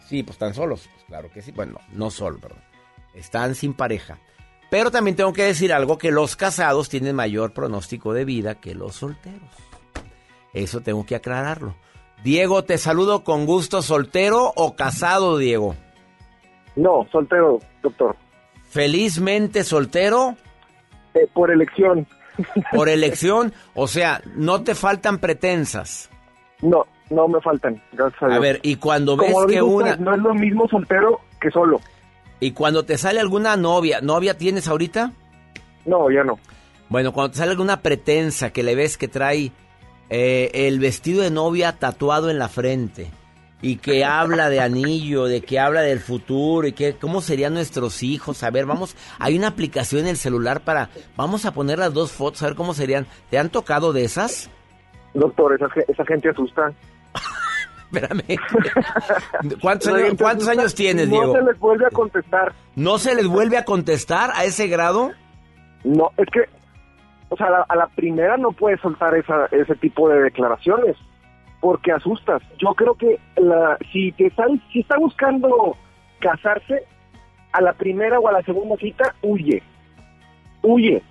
[0.08, 0.88] Sí, pues están solos.
[0.92, 1.50] Pues claro que sí.
[1.50, 2.60] Bueno, no solo, perdón.
[3.12, 4.18] Están sin pareja.
[4.70, 8.74] Pero también tengo que decir algo, que los casados tienen mayor pronóstico de vida que
[8.74, 9.50] los solteros.
[10.54, 11.74] Eso tengo que aclararlo.
[12.22, 13.82] Diego, te saludo con gusto.
[13.82, 15.74] ¿Soltero o casado, Diego?
[16.76, 18.16] No, soltero, doctor.
[18.70, 20.36] ¿Felizmente soltero?
[21.14, 22.06] Eh, por elección.
[22.72, 26.10] Por elección, o sea, no te faltan pretensas.
[26.62, 28.36] No, no me faltan, gracias a Dios.
[28.36, 29.96] A ver, y cuando ves Como que una...
[29.96, 31.80] no es lo mismo soltero que solo.
[32.40, 35.12] Y cuando te sale alguna novia, ¿novia tienes ahorita?
[35.84, 36.38] No, ya no.
[36.88, 39.52] Bueno, cuando te sale alguna pretensa que le ves que trae
[40.16, 43.10] eh, el vestido de novia tatuado en la frente
[43.60, 48.00] y que habla de anillo, de que habla del futuro y que cómo serían nuestros
[48.04, 48.44] hijos.
[48.44, 52.12] A ver, vamos, hay una aplicación en el celular para, vamos a poner las dos
[52.12, 53.08] fotos, a ver cómo serían.
[53.28, 54.48] ¿Te han tocado de esas?
[55.14, 56.72] Doctor, esa, esa gente asusta.
[57.92, 58.38] Espérame.
[59.60, 61.32] ¿Cuántos, años, cuántos años tienes, no Diego?
[61.32, 62.52] se les vuelve a contestar.
[62.76, 65.10] ¿No se les vuelve a contestar a ese grado?
[65.82, 66.48] No, es que,
[67.34, 70.96] o sea, a la, a la primera no puedes soltar esa, ese tipo de declaraciones
[71.60, 72.42] porque asustas.
[72.58, 75.76] Yo creo que la, si te están, si está buscando
[76.20, 76.84] casarse,
[77.52, 79.62] a la primera o a la segunda cita, huye.
[80.62, 81.02] Huye.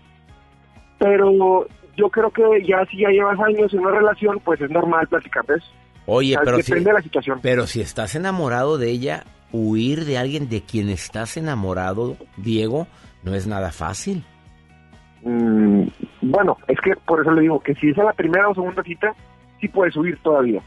[1.00, 1.68] Pero
[1.98, 5.46] yo creo que ya si ya llevas años en una relación, pues es normal platicar
[5.46, 5.68] de eso.
[6.06, 7.40] Oye, pero depende si, de la situación.
[7.42, 12.88] pero si estás enamorado de ella, huir de alguien de quien estás enamorado, Diego,
[13.24, 14.24] no es nada fácil.
[15.24, 15.84] Mm,
[16.22, 18.84] bueno, es que por eso le digo que si es a la primera o segunda
[18.84, 19.14] cita,
[19.62, 20.62] sí puedes huir todavía.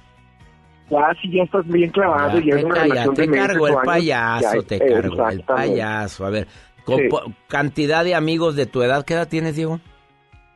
[0.88, 3.46] Ya si ya estás bien clavado Ya y es una calla, relación te de meses
[3.48, 6.26] cargo el años, payaso, ya- te cargo el payaso.
[6.26, 6.46] A ver,
[6.86, 7.08] Sí.
[7.48, 9.80] cantidad de amigos de tu edad, ¿qué edad tienes, Diego?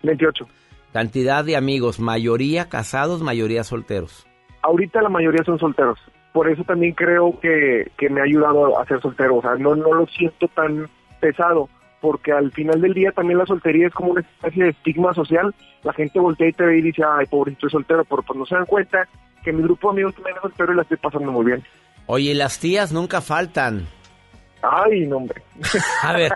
[0.04, 0.46] 28.
[0.92, 4.26] Cantidad de amigos, mayoría casados, mayoría solteros.
[4.62, 5.98] Ahorita la mayoría son solteros.
[6.32, 9.36] Por eso también creo que, que me ha ayudado a ser soltero.
[9.36, 10.88] O sea, no, no lo siento tan
[11.20, 11.68] pesado.
[12.00, 15.54] Porque al final del día también la soltería es como una especie de estigma social.
[15.82, 18.04] La gente voltea y te ve y dice, ay, pobrecito, es soltero.
[18.04, 19.06] Pero pues no se dan cuenta
[19.44, 21.62] que mi grupo de amigos también es soltero y la estoy pasando muy bien.
[22.06, 23.86] Oye, las tías nunca faltan.
[24.62, 25.42] Ay, no, hombre.
[26.02, 26.32] A ver,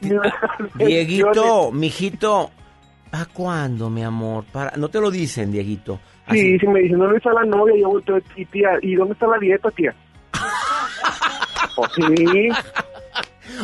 [0.74, 2.50] Dieguito, mijito,
[3.10, 4.44] ¿para cuándo, mi amor?
[4.52, 4.76] Para...
[4.76, 5.98] No te lo dicen, Dieguito.
[6.30, 7.74] Sí, sí me dicen, ¿dónde está la novia?
[7.78, 9.94] Yo volteo, y tía, ¿y dónde está la dieta, tía?
[11.76, 12.48] Pues sí.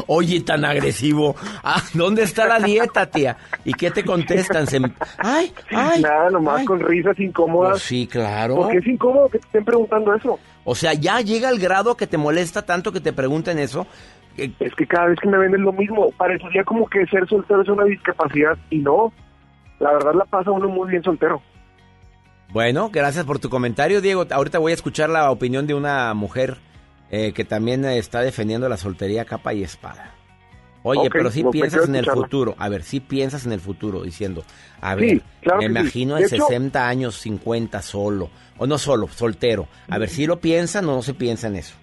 [0.06, 1.34] Oye, tan agresivo.
[1.62, 3.36] Ah, ¿Dónde está la dieta, tía?
[3.64, 4.66] ¿Y qué te contestan?
[4.66, 4.80] Se...
[5.18, 6.02] Ay, ay.
[6.02, 6.64] Nada, nomás ay.
[6.64, 7.72] con risas incómodas.
[7.72, 8.56] Pues sí, claro.
[8.56, 10.38] Porque es incómodo que te estén preguntando eso.
[10.64, 13.86] O sea, ya llega el grado que te molesta tanto que te pregunten eso.
[14.36, 17.68] Es que cada vez que me venden lo mismo, parecería como que ser soltero es
[17.68, 19.12] una discapacidad y no.
[19.78, 21.42] La verdad la pasa uno muy bien soltero.
[22.50, 24.26] Bueno, gracias por tu comentario, Diego.
[24.30, 26.58] Ahorita voy a escuchar la opinión de una mujer
[27.12, 30.14] eh, que también eh, está defendiendo la soltería capa y espada.
[30.82, 32.22] Oye, pero si pues piensas en el escucharla.
[32.24, 32.54] futuro.
[32.58, 34.42] A ver, si piensas en el futuro, diciendo,
[34.80, 38.30] a Sí, ver, claro me imagino De de hecho- 60 años, 50 solo.
[38.58, 39.68] O no solo, soltero.
[39.88, 41.76] A ver, si lo piensan o no se piensa en eso.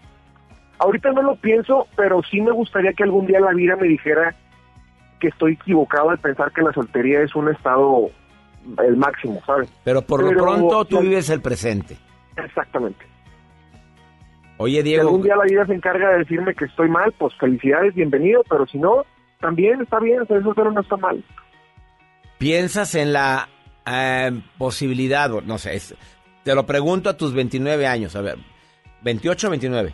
[0.80, 4.36] Ahorita no lo pienso, pero sí me gustaría que algún día la vida me dijera
[5.22, 8.10] que estoy equivocado al pensar que la soltería es un estado
[8.86, 9.70] el máximo, ¿sabes?
[9.84, 11.98] Pero por lo pronto tú vives el presente.
[12.38, 13.06] Exactamente.
[14.62, 17.34] Oye, Si Diego, algún día la vida se encarga de decirme que estoy mal, pues
[17.40, 19.06] felicidades, bienvenido, pero si no,
[19.40, 21.24] también está bien, ser soltero no está mal.
[22.38, 23.48] ¿piensas en la
[23.86, 25.96] eh, posibilidad, no sé, es-
[26.44, 28.38] te lo pregunto a tus 29 años, a ver,
[29.02, 29.94] 28 o 29?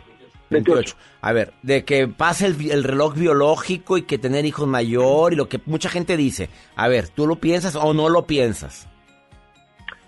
[0.50, 0.96] 28.
[1.22, 5.36] A ver, de que pase el, el reloj biológico y que tener hijos mayor y
[5.36, 6.48] lo que mucha gente dice.
[6.76, 8.88] A ver, ¿tú lo piensas o no lo piensas?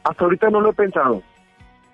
[0.04, 1.22] Hasta ahorita no lo he pensado,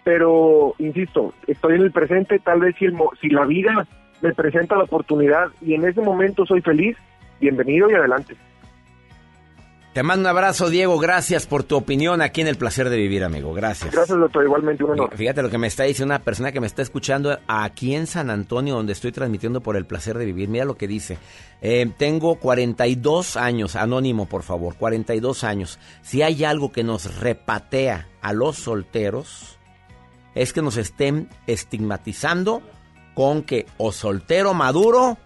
[0.05, 3.87] pero insisto, estoy en el presente, tal vez si, el si la vida
[4.21, 6.97] me presenta la oportunidad y en ese momento soy feliz,
[7.41, 8.37] bienvenido y adelante.
[9.95, 10.99] Te mando un abrazo, Diego.
[10.99, 13.55] Gracias por tu opinión aquí en El Placer de Vivir, amigo.
[13.55, 13.93] Gracias.
[13.93, 15.17] Gracias, doctor, igualmente un honor.
[15.17, 18.29] Fíjate lo que me está diciendo una persona que me está escuchando aquí en San
[18.29, 20.49] Antonio, donde estoy transmitiendo por el placer de vivir.
[20.49, 21.17] Mira lo que dice.
[21.63, 25.79] Eh, tengo 42 años, anónimo por favor, 42 años.
[26.03, 29.61] Si hay algo que nos repatea a los solteros,
[30.35, 32.63] es que nos estén estigmatizando
[33.15, 35.19] con que o soltero maduro,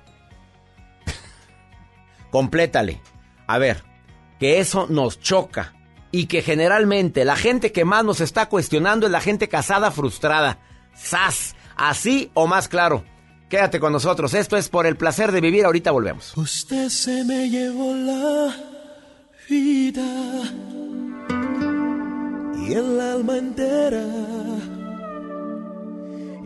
[2.31, 3.01] complétale.
[3.47, 3.83] A ver,
[4.39, 5.75] que eso nos choca
[6.11, 10.59] y que generalmente la gente que más nos está cuestionando es la gente casada frustrada.
[10.95, 11.55] ¡Sas!
[11.77, 13.05] Así o más claro.
[13.49, 14.35] Quédate con nosotros.
[14.35, 15.65] Esto es por el placer de vivir.
[15.65, 16.37] Ahorita volvemos.
[16.37, 18.55] Usted se me llevó la
[19.49, 20.43] vida
[22.67, 24.05] y el alma entera.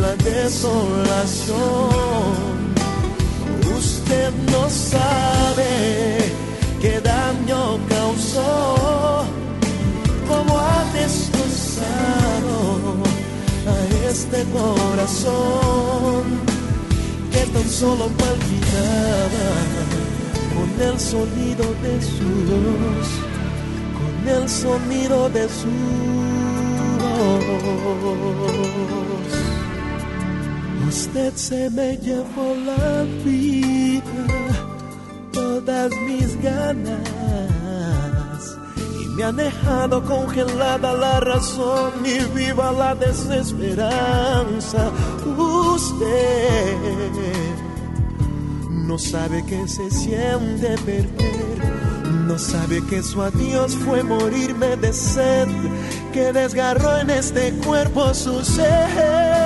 [0.00, 1.56] la desolación.
[3.76, 6.18] Usted no sabe
[6.80, 9.24] qué daño causó,
[10.28, 12.56] como ha destrozado
[13.66, 13.76] a
[14.10, 16.22] este corazón
[17.32, 19.48] que tan solo palpitaba
[20.54, 23.08] con el sonido de su voz,
[23.98, 26.06] con el sonido de su voz.
[30.88, 34.02] Usted se me llevó la vida,
[35.32, 37.16] todas mis ganas
[39.16, 44.90] me ha dejado congelada la razón y viva la desesperanza.
[45.38, 46.76] Usted
[48.70, 51.58] no sabe que se siente perder,
[52.26, 55.48] no sabe que su adiós fue morirme de sed,
[56.12, 59.45] que desgarró en este cuerpo su ser.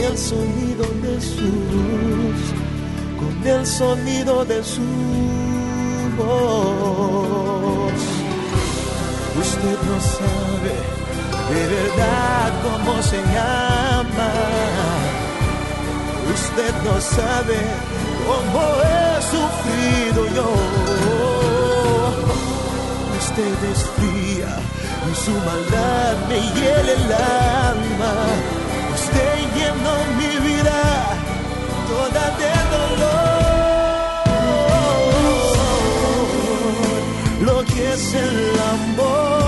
[0.00, 2.40] el sonido de su voz,
[3.18, 4.82] con el sonido de su
[6.16, 7.92] voz.
[9.40, 10.74] Usted no sabe
[11.54, 14.30] de verdad cómo se llama.
[16.34, 17.58] Usted no sabe
[18.26, 20.48] cómo he sufrido yo.
[23.20, 24.52] Usted es fría
[25.10, 28.57] y su maldad me hiela el alma.
[29.08, 30.80] Usted llenó mi vida
[31.88, 33.16] toda de dolor.
[37.40, 38.38] Lo que es el
[38.74, 39.47] amor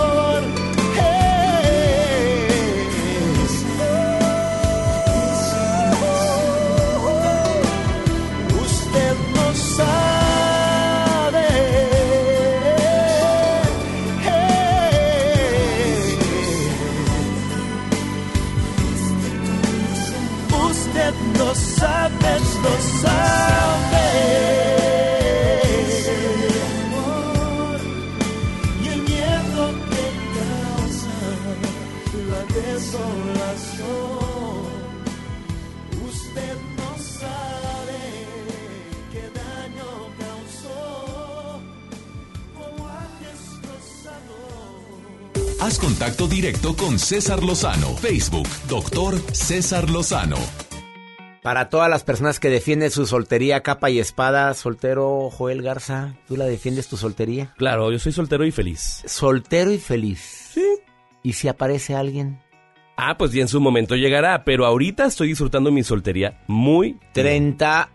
[45.61, 47.95] Haz contacto directo con César Lozano.
[47.99, 50.39] Facebook, doctor César Lozano.
[51.43, 56.39] Para todas las personas que defienden su soltería capa y espada, soltero Joel Garza, ¿tú
[56.39, 57.53] la defiendes tu soltería?
[57.59, 59.03] Claro, yo soy soltero y feliz.
[59.05, 60.51] Soltero y feliz.
[60.55, 60.65] Sí.
[61.23, 62.41] ¿Y si aparece alguien?
[62.97, 66.99] Ah, pues ya en su momento llegará, pero ahorita estoy disfrutando mi soltería muy...
[67.12, 67.91] 30,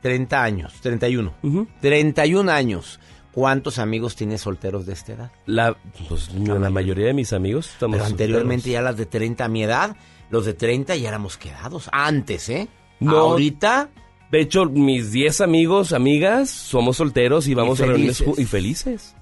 [0.00, 1.34] 30 años, 31.
[1.82, 2.98] 31 años.
[3.32, 5.32] ¿Cuántos amigos tienes solteros de esta edad?
[5.46, 5.76] La,
[6.08, 8.82] pues, la mayoría de mis amigos estamos Pero anteriormente solteros.
[8.82, 9.96] ya las de 30 a mi edad,
[10.30, 11.88] los de 30 ya éramos quedados.
[11.92, 12.68] Antes, ¿eh?
[12.98, 13.16] No.
[13.18, 13.88] Ahorita
[14.30, 19.14] De hecho, mis 10 amigos, amigas, somos solteros y vamos a reuniones y felices.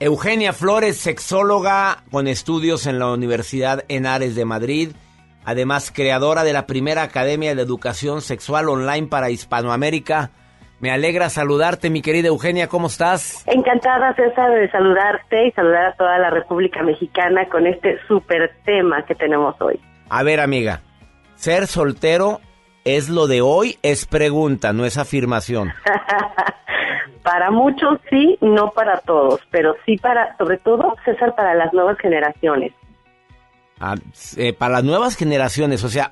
[0.00, 4.90] Eugenia Flores, sexóloga con estudios en la Universidad Henares de Madrid,
[5.44, 10.32] además creadora de la primera Academia de Educación Sexual Online para Hispanoamérica.
[10.84, 13.42] Me alegra saludarte, mi querida Eugenia, ¿cómo estás?
[13.46, 19.02] Encantada, César, de saludarte y saludar a toda la República Mexicana con este súper tema
[19.06, 19.80] que tenemos hoy.
[20.10, 20.82] A ver, amiga,
[21.36, 22.42] ser soltero
[22.84, 25.72] es lo de hoy, es pregunta, no es afirmación.
[27.22, 31.96] para muchos sí, no para todos, pero sí para, sobre todo, César, para las nuevas
[31.96, 32.74] generaciones.
[33.80, 33.94] Ah,
[34.36, 36.10] eh, para las nuevas generaciones, o sea,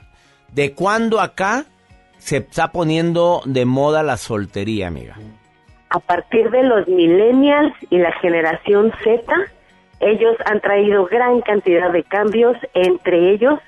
[0.51, 1.66] ¿de cuándo acá
[2.23, 5.16] se está poniendo de moda la soltería, amiga?
[5.90, 9.24] A partir de los millennials y la generación Z,
[9.99, 13.59] ellos han traído gran cantidad de cambios, entre ellos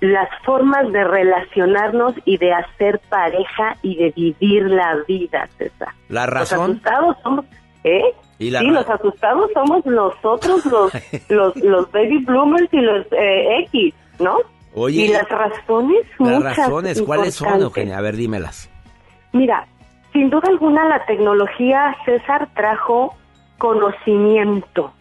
[0.00, 5.88] las formas de relacionarnos y de hacer pareja y de vivir la vida, César.
[6.08, 6.58] La razón.
[6.58, 7.44] Los asustados somos,
[7.84, 8.14] ¿eh?
[8.38, 10.92] ¿Y la sí, los asustados somos nosotros, los,
[11.28, 14.38] los, los baby bloomers y los eh, X, ¿no?
[14.74, 17.60] Oye, y las razones, las muchas razones, ¿cuáles son.
[17.60, 17.98] Eugenia?
[17.98, 18.70] A ver, dímelas.
[19.32, 19.66] Mira,
[20.12, 23.14] sin duda alguna la tecnología, César, trajo
[23.58, 24.92] conocimiento.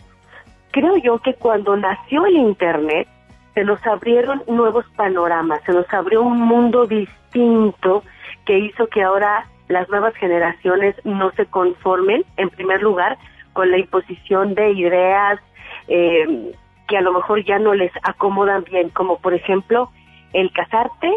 [0.72, 3.08] Creo yo que cuando nació el Internet,
[3.54, 8.04] se nos abrieron nuevos panoramas, se nos abrió un mundo distinto
[8.46, 13.18] que hizo que ahora las nuevas generaciones no se conformen, en primer lugar,
[13.54, 15.40] con la imposición de ideas
[15.88, 16.54] eh,
[16.90, 19.90] que a lo mejor ya no les acomodan bien, como por ejemplo
[20.34, 21.10] el casarte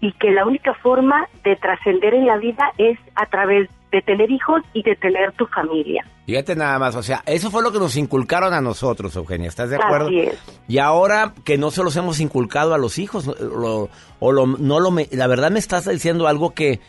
[0.00, 4.30] y que la única forma de trascender en la vida es a través de tener
[4.30, 6.04] hijos y de tener tu familia.
[6.26, 9.70] Fíjate nada más, o sea, eso fue lo que nos inculcaron a nosotros, Eugenia, ¿estás
[9.70, 10.10] de Así acuerdo?
[10.10, 10.38] es.
[10.68, 13.88] Y ahora que no se los hemos inculcado a los hijos, lo-
[14.20, 16.80] o lo, no lo, me- la verdad me estás diciendo algo que,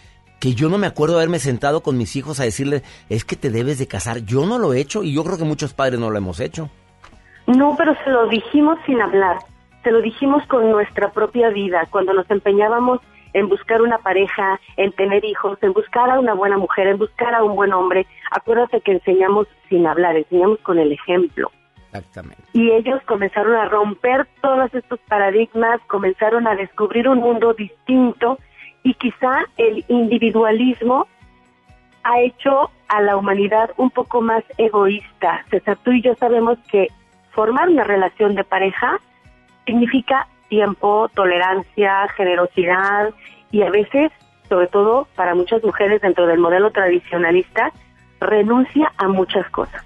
[0.42, 3.38] que yo no me acuerdo de haberme sentado con mis hijos a decirle, es que
[3.38, 4.20] te debes de casar.
[4.26, 6.70] Yo no lo he hecho y yo creo que muchos padres no lo hemos hecho.
[7.48, 9.38] No, pero se lo dijimos sin hablar,
[9.84, 13.00] se lo dijimos con nuestra propia vida, cuando nos empeñábamos
[13.34, 17.34] en buscar una pareja, en tener hijos, en buscar a una buena mujer, en buscar
[17.36, 18.08] a un buen hombre.
[18.32, 21.52] Acuérdate que enseñamos sin hablar, enseñamos con el ejemplo.
[21.92, 22.44] Exactamente.
[22.54, 28.38] y ellos comenzaron a romper todos estos paradigmas, comenzaron a descubrir un mundo distinto
[28.84, 31.08] y quizá el individualismo
[32.04, 35.44] ha hecho a la humanidad un poco más egoísta.
[35.50, 36.90] César, tú y yo sabemos que
[37.32, 39.00] formar una relación de pareja
[39.66, 43.12] significa tiempo, tolerancia, generosidad
[43.52, 44.12] y a veces,
[44.48, 47.72] sobre todo para muchas mujeres dentro del modelo tradicionalista,
[48.20, 49.84] renuncia a muchas cosas.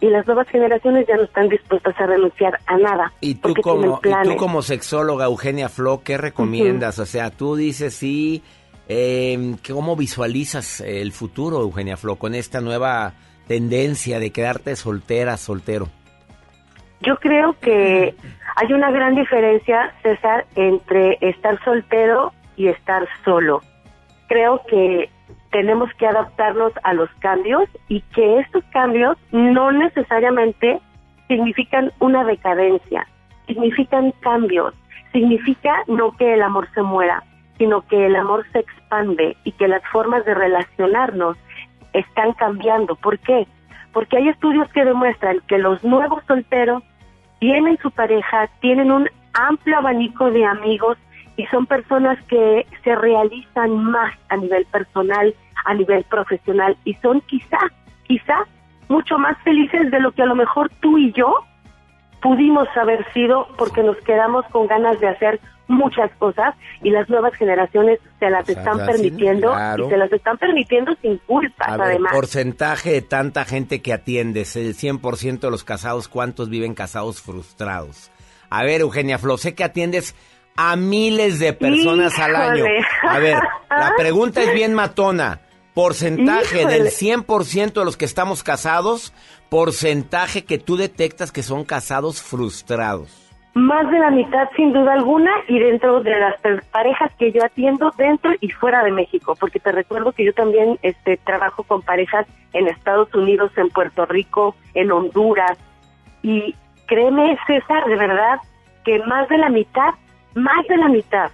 [0.00, 3.12] Y las nuevas generaciones ya no están dispuestas a renunciar a nada.
[3.20, 6.98] Y tú, como, y tú como sexóloga, Eugenia Flo, ¿qué recomiendas?
[6.98, 8.42] O sea, tú dices sí,
[8.88, 13.14] eh, ¿cómo visualizas el futuro, Eugenia Flo, con esta nueva
[13.46, 15.88] tendencia de quedarte soltera, soltero?
[17.04, 18.14] Yo creo que
[18.56, 23.60] hay una gran diferencia, César, entre estar soltero y estar solo.
[24.28, 25.10] Creo que
[25.50, 30.80] tenemos que adaptarnos a los cambios y que estos cambios no necesariamente
[31.28, 33.06] significan una decadencia,
[33.46, 34.74] significan cambios,
[35.12, 37.22] significa no que el amor se muera,
[37.58, 41.36] sino que el amor se expande y que las formas de relacionarnos
[41.92, 42.96] están cambiando.
[42.96, 43.46] ¿Por qué?
[43.92, 46.82] Porque hay estudios que demuestran que los nuevos solteros
[47.44, 50.96] tienen su pareja, tienen un amplio abanico de amigos
[51.36, 55.34] y son personas que se realizan más a nivel personal,
[55.66, 57.58] a nivel profesional y son quizá,
[58.04, 58.46] quizá
[58.88, 61.34] mucho más felices de lo que a lo mejor tú y yo
[62.22, 65.38] pudimos haber sido porque nos quedamos con ganas de hacer
[65.68, 69.86] muchas cosas y las nuevas generaciones se las sea, están permitiendo claro.
[69.86, 72.12] y se las están permitiendo sin culpas A ver, además.
[72.12, 78.10] porcentaje de tanta gente que atiendes, el 100% de los casados, ¿cuántos viven casados frustrados?
[78.50, 80.14] A ver, Eugenia Flo, sé que atiendes
[80.56, 82.64] a miles de personas al año.
[83.02, 83.38] A ver,
[83.70, 85.40] la pregunta es bien matona.
[85.74, 86.74] Porcentaje Híjole.
[86.74, 89.12] del 100% de los que estamos casados,
[89.48, 93.23] porcentaje que tú detectas que son casados frustrados.
[93.54, 96.34] Más de la mitad, sin duda alguna, y dentro de las
[96.72, 100.78] parejas que yo atiendo dentro y fuera de México, porque te recuerdo que yo también
[100.82, 105.56] este, trabajo con parejas en Estados Unidos, en Puerto Rico, en Honduras,
[106.22, 106.56] y
[106.86, 108.40] créeme, César, de verdad,
[108.84, 109.94] que más de la mitad,
[110.34, 111.30] más de la mitad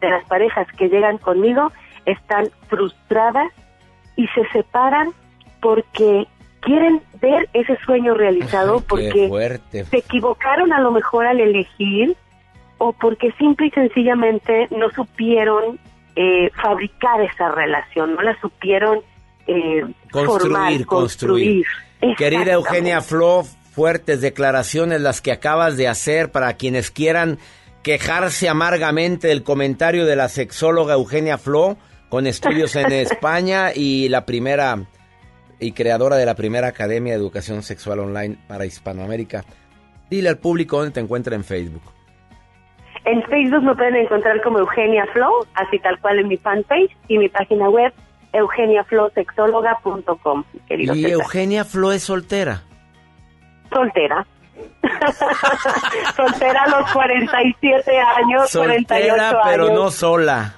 [0.00, 1.72] de las parejas que llegan conmigo
[2.06, 3.52] están frustradas
[4.16, 5.10] y se separan
[5.60, 6.26] porque
[6.60, 9.28] quieren ver ese sueño realizado, porque
[9.72, 12.16] se equivocaron a lo mejor al elegir
[12.78, 15.78] o porque simple y sencillamente no supieron
[16.16, 19.00] eh, fabricar esa relación, no la supieron
[19.46, 21.66] eh, Construir, formar, construir.
[22.16, 22.52] Querida.
[22.52, 27.38] Eugenia Flo, fuertes declaraciones las que acabas de hacer para quienes quieran
[27.82, 31.76] quejarse amargamente del comentario de la sexóloga Eugenia Flo,
[32.08, 34.86] con estudios en España y la primera
[35.60, 39.44] y creadora de la primera Academia de Educación Sexual Online para Hispanoamérica.
[40.10, 41.82] Dile al público dónde te encuentra en Facebook.
[43.04, 47.18] En Facebook me pueden encontrar como Eugenia Flow, así tal cual en mi fanpage y
[47.18, 47.92] mi página web
[48.32, 51.10] eugeniaflowsexóloga.com, Y César.
[51.10, 52.62] Eugenia Flo es soltera.
[53.72, 54.26] Soltera.
[56.16, 58.58] Soltera a los 47 años, 48
[59.08, 59.40] Soltera, años.
[59.44, 60.54] pero no sola.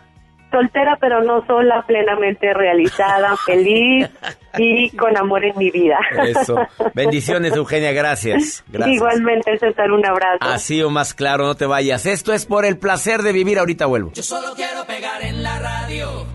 [0.53, 4.09] Soltera pero no sola, plenamente realizada, feliz
[4.57, 5.99] y con amor en mi vida.
[6.25, 6.57] Eso.
[6.95, 8.63] Bendiciones, Eugenia, gracias.
[8.69, 8.97] gracias.
[8.97, 10.39] Igualmente, César, un abrazo.
[10.41, 12.07] Así o más claro, no te vayas.
[12.07, 13.59] Esto es por el placer de vivir.
[13.59, 14.13] Ahorita vuelvo.
[14.13, 16.27] Yo solo quiero pegar en la radio.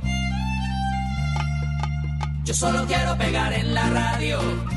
[2.44, 4.77] Yo solo quiero pegar en la radio.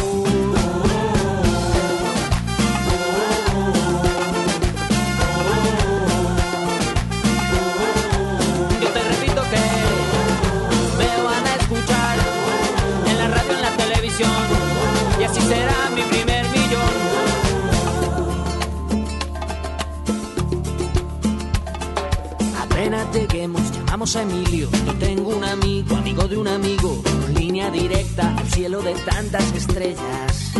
[24.01, 24.67] A Emilio.
[24.83, 27.03] Yo tengo un amigo, amigo de un amigo,
[27.35, 30.53] línea directa al cielo de tantas estrellas.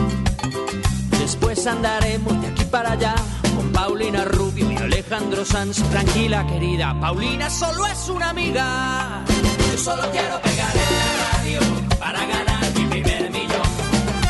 [1.19, 3.15] Después andaremos de aquí para allá
[3.55, 5.81] con Paulina Rubio y Alejandro Sanz.
[5.89, 9.25] Tranquila, querida, Paulina solo es una amiga.
[9.71, 11.59] Yo solo quiero pegar en la radio
[11.97, 13.69] para ganar mi primer millón.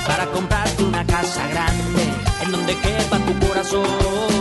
[0.08, 2.04] Para comprarte una casa grande
[2.46, 4.40] en donde quepa tu corazón.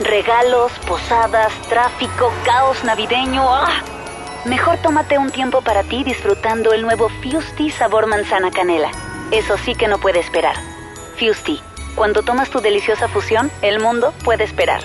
[0.00, 3.42] Regalos, posadas, tráfico, caos navideño.
[3.42, 3.82] ¡Ah!
[4.44, 8.90] Mejor tómate un tiempo para ti disfrutando el nuevo Fusti sabor manzana canela.
[9.32, 10.54] Eso sí que no puede esperar.
[11.18, 11.60] Fusti,
[11.94, 14.82] cuando tomas tu deliciosa fusión, el mundo puede esperar.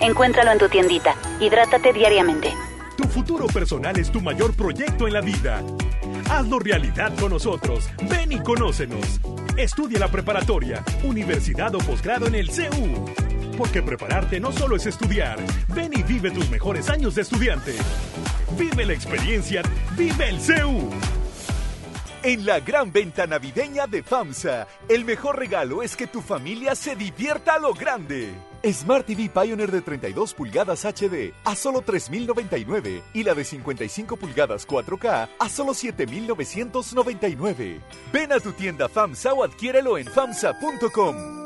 [0.00, 1.14] Encuéntralo en tu tiendita.
[1.38, 2.52] Hidrátate diariamente.
[2.96, 5.62] Tu futuro personal es tu mayor proyecto en la vida.
[6.30, 7.90] Hazlo realidad con nosotros.
[8.08, 9.20] Ven y conócenos.
[9.56, 13.04] Estudia la preparatoria, universidad o posgrado en el CEU.
[13.56, 15.38] Porque prepararte no solo es estudiar.
[15.74, 17.74] Ven y vive tus mejores años de estudiante.
[18.58, 19.62] Vive la experiencia.
[19.96, 20.90] Vive el CEU.
[22.22, 26.96] En la gran venta navideña de FAMSA, el mejor regalo es que tu familia se
[26.96, 28.34] divierta a lo grande.
[28.64, 34.66] Smart TV Pioneer de 32 pulgadas HD a solo 3.099 y la de 55 pulgadas
[34.66, 37.80] 4K a solo 7.999.
[38.12, 41.45] Ven a tu tienda FAMSA o adquiérelo en FAMSA.com.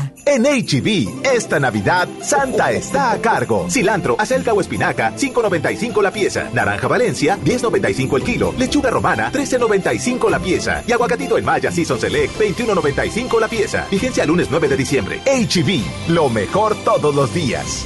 [0.25, 3.69] En HB, e esta Navidad, Santa está a cargo.
[3.69, 6.49] Cilantro, acelga o espinaca, 5.95 la pieza.
[6.53, 8.53] Naranja Valencia, 10.95 el kilo.
[8.57, 10.83] Lechuga romana, 13.95 la pieza.
[10.87, 13.87] Y aguacatito en Maya Season Select, 21.95 la pieza.
[13.89, 15.21] Vigencia lunes 9 de diciembre.
[15.25, 17.85] HB, e lo mejor todos los días.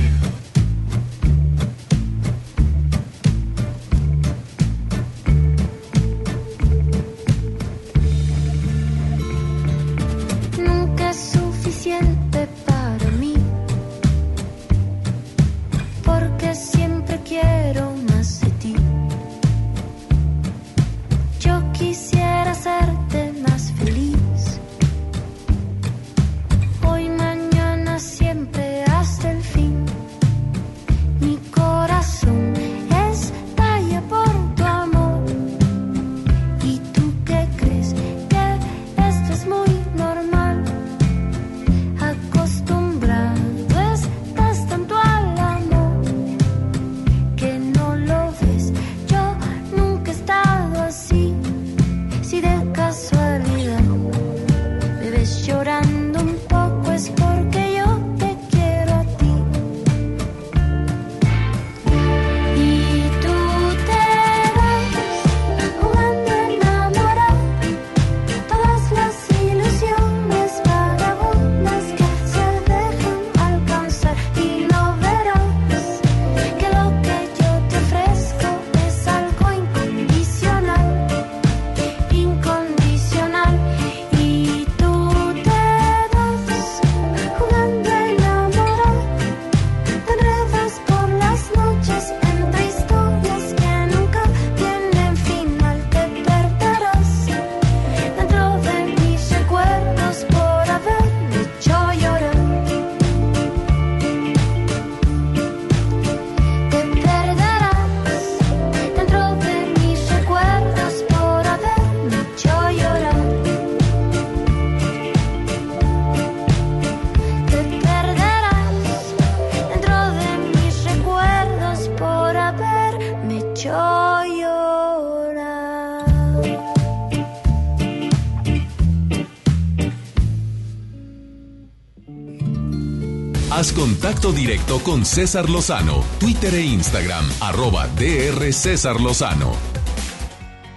[134.21, 139.51] contacto directo con César Lozano, Twitter e Instagram, arroba DR César Lozano.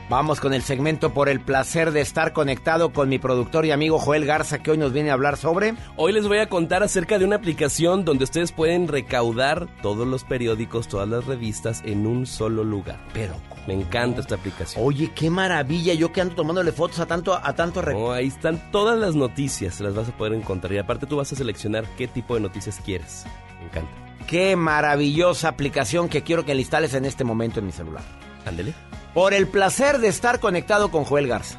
[0.09, 3.99] Vamos con el segmento por el placer de estar conectado con mi productor y amigo
[3.99, 5.75] Joel Garza, que hoy nos viene a hablar sobre...
[5.97, 10.25] Hoy les voy a contar acerca de una aplicación donde ustedes pueden recaudar todos los
[10.25, 12.99] periódicos, todas las revistas en un solo lugar.
[13.13, 13.35] Pero
[13.67, 14.85] me encanta esta aplicación.
[14.85, 15.95] Oye, qué maravilla.
[15.95, 19.81] Yo que ando tomándole fotos a tanto a tanto oh, ahí están todas las noticias,
[19.81, 22.81] las vas a poder encontrar y aparte tú vas a seleccionar qué tipo de noticias
[22.85, 23.25] quieres.
[23.59, 23.93] Me encanta.
[24.27, 28.03] Qué maravillosa aplicación que quiero que la instales en este momento en mi celular.
[28.47, 28.75] Ándele.
[29.13, 31.59] Por el placer de estar conectado con Joel Garza.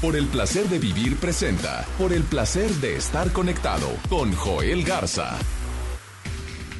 [0.00, 1.84] Por el placer de vivir presenta.
[1.98, 5.36] Por el placer de estar conectado con Joel Garza.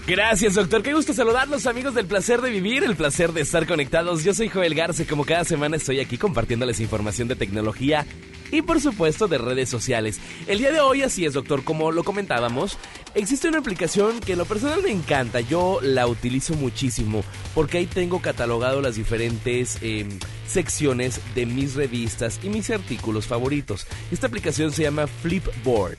[0.07, 0.85] Gracias, doctor.
[0.85, 4.23] Qué gusto saludarlos, amigos del placer de vivir, el placer de estar conectados.
[4.23, 8.07] Yo soy Joel Garza y como cada semana estoy aquí compartiéndoles información de tecnología
[8.53, 10.21] y por supuesto de redes sociales.
[10.47, 12.79] El día de hoy así es, doctor, como lo comentábamos,
[13.17, 17.87] existe una aplicación que en lo personal me encanta, yo la utilizo muchísimo porque ahí
[17.87, 20.09] tengo catalogado las diferentes em,
[20.47, 23.89] secciones de mis revistas y mis artículos favoritos.
[24.13, 25.97] Esta aplicación se llama Flipboard.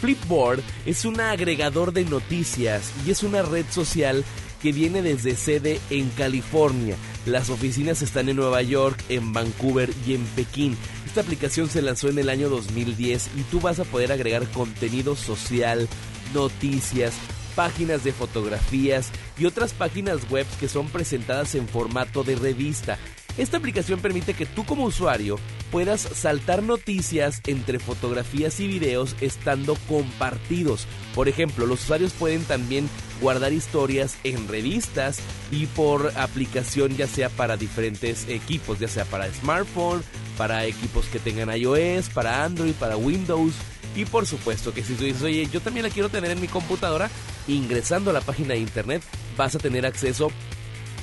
[0.00, 4.24] Flipboard es un agregador de noticias y es una red social
[4.62, 6.96] que viene desde sede en California.
[7.26, 10.76] Las oficinas están en Nueva York, en Vancouver y en Pekín.
[11.06, 15.16] Esta aplicación se lanzó en el año 2010 y tú vas a poder agregar contenido
[15.16, 15.88] social,
[16.34, 17.14] noticias,
[17.54, 22.98] páginas de fotografías y otras páginas web que son presentadas en formato de revista.
[23.40, 25.38] Esta aplicación permite que tú como usuario
[25.70, 30.86] puedas saltar noticias entre fotografías y videos estando compartidos.
[31.14, 32.86] Por ejemplo, los usuarios pueden también
[33.18, 39.32] guardar historias en revistas y por aplicación ya sea para diferentes equipos, ya sea para
[39.32, 40.02] smartphone,
[40.36, 43.54] para equipos que tengan iOS, para Android, para Windows.
[43.96, 46.46] Y por supuesto que si tú dices, oye, yo también la quiero tener en mi
[46.46, 47.08] computadora,
[47.48, 49.02] ingresando a la página de internet
[49.38, 50.30] vas a tener acceso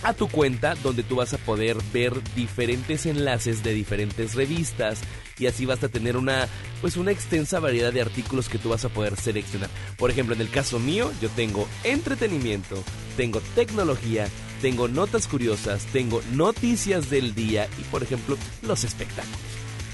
[0.04, 5.00] a tu cuenta donde tú vas a poder ver diferentes enlaces de diferentes revistas
[5.40, 6.48] y así vas a tener una
[6.82, 9.70] pues una extensa variedad de artículos que tú vas a poder seleccionar.
[9.98, 12.84] Por ejemplo, en el caso mío, yo tengo entretenimiento,
[13.16, 14.28] tengo tecnología,
[14.62, 19.40] tengo notas curiosas, tengo noticias del día y por ejemplo, los espectáculos.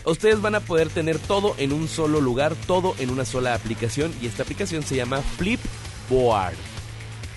[0.05, 4.13] Ustedes van a poder tener todo en un solo lugar, todo en una sola aplicación
[4.21, 6.55] y esta aplicación se llama Flipboard.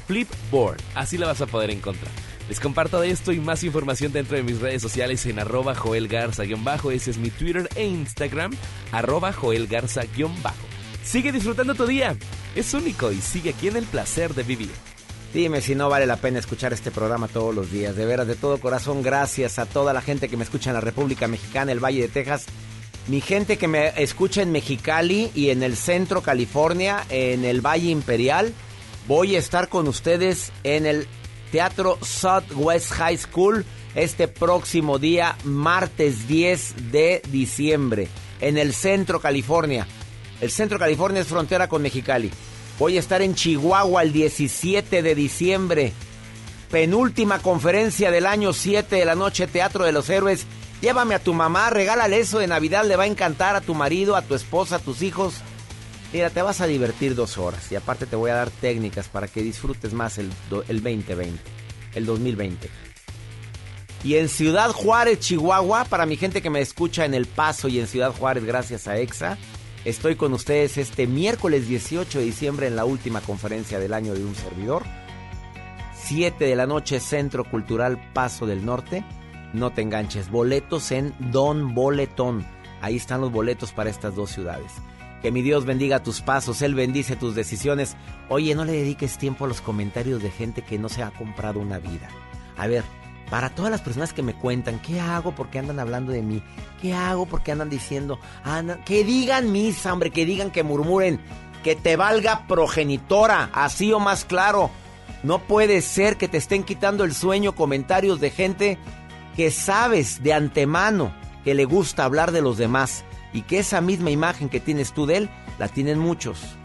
[0.09, 2.26] Flipboard, así la vas a poder encontrar.
[2.48, 6.06] Les comparto de esto y más información dentro de mis redes sociales en arroba Joel
[6.06, 6.93] Garza-bajo.
[6.93, 8.52] Ese es mi Twitter e Instagram,
[8.93, 10.66] arroba Joel Garza-bajo.
[11.02, 12.16] Sigue disfrutando tu día.
[12.55, 14.70] Es único y sigue aquí en el placer de vivir.
[15.35, 17.97] Dime si no vale la pena escuchar este programa todos los días.
[17.97, 20.81] De veras, de todo corazón, gracias a toda la gente que me escucha en la
[20.81, 22.47] República Mexicana, el Valle de Texas.
[23.09, 27.90] Mi gente que me escucha en Mexicali y en el centro California, en el Valle
[27.90, 28.55] Imperial.
[29.09, 31.06] Voy a estar con ustedes en el
[31.57, 33.65] Teatro Southwest High School
[33.95, 38.09] este próximo día, martes 10 de diciembre,
[38.43, 39.87] en el centro California.
[40.43, 42.31] El centro California es frontera con Mexicali.
[42.78, 45.95] Voy a estar en Chihuahua el 17 de diciembre.
[46.70, 50.45] Penúltima conferencia del año 7 de la noche, Teatro de los Héroes.
[50.83, 54.15] Llévame a tu mamá, regálale eso de Navidad, le va a encantar a tu marido,
[54.15, 55.37] a tu esposa, a tus hijos.
[56.16, 59.28] Mira, te vas a divertir dos horas y aparte te voy a dar técnicas para
[59.28, 60.32] que disfrutes más el,
[60.66, 61.38] el 2020,
[61.94, 62.70] el 2020.
[64.02, 67.80] Y en Ciudad Juárez, Chihuahua, para mi gente que me escucha en El Paso y
[67.80, 69.36] en Ciudad Juárez, gracias a EXA,
[69.84, 74.24] estoy con ustedes este miércoles 18 de diciembre en la última conferencia del año de
[74.24, 74.84] un servidor.
[76.02, 79.05] 7 de la noche, Centro Cultural Paso del Norte.
[79.52, 82.47] No te enganches, boletos en Don Boletón.
[82.80, 84.72] Ahí están los boletos para estas dos ciudades.
[85.22, 87.97] Que mi Dios bendiga tus pasos, Él bendice tus decisiones.
[88.28, 91.60] Oye, no le dediques tiempo a los comentarios de gente que no se ha comprado
[91.60, 92.09] una vida.
[92.56, 92.84] A ver,
[93.30, 96.43] para todas las personas que me cuentan, ¿qué hago porque andan hablando de mí?
[96.80, 98.20] ¿Qué hago porque andan diciendo?
[98.84, 101.20] que digan misa, hombre, que digan, que murmuren,
[101.64, 104.70] que te valga progenitora, así o más claro.
[105.24, 108.78] No puede ser que te estén quitando el sueño comentarios de gente
[109.34, 111.12] que sabes de antemano
[111.43, 115.07] que le gusta hablar de los demás y que esa misma imagen que tienes tú
[115.07, 116.57] de él la tienen muchos.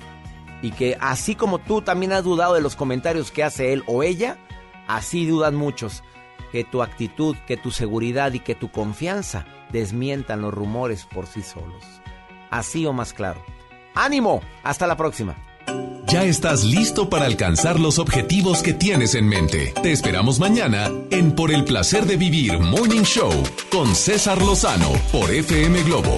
[0.62, 4.04] Y que así como tú también has dudado de los comentarios que hace él o
[4.04, 4.38] ella,
[4.88, 6.04] así dudan muchos.
[6.52, 11.42] Que tu actitud, que tu seguridad y que tu confianza desmientan los rumores por sí
[11.42, 11.84] solos.
[12.50, 13.44] Así o más claro.
[13.96, 14.42] ¡Ánimo!
[14.64, 15.36] Hasta la próxima.
[16.08, 19.74] Ya estás listo para alcanzar los objetivos que tienes en mente.
[19.82, 23.32] Te esperamos mañana en Por el placer de vivir Morning Show
[23.72, 26.18] con César Lozano por FM Globo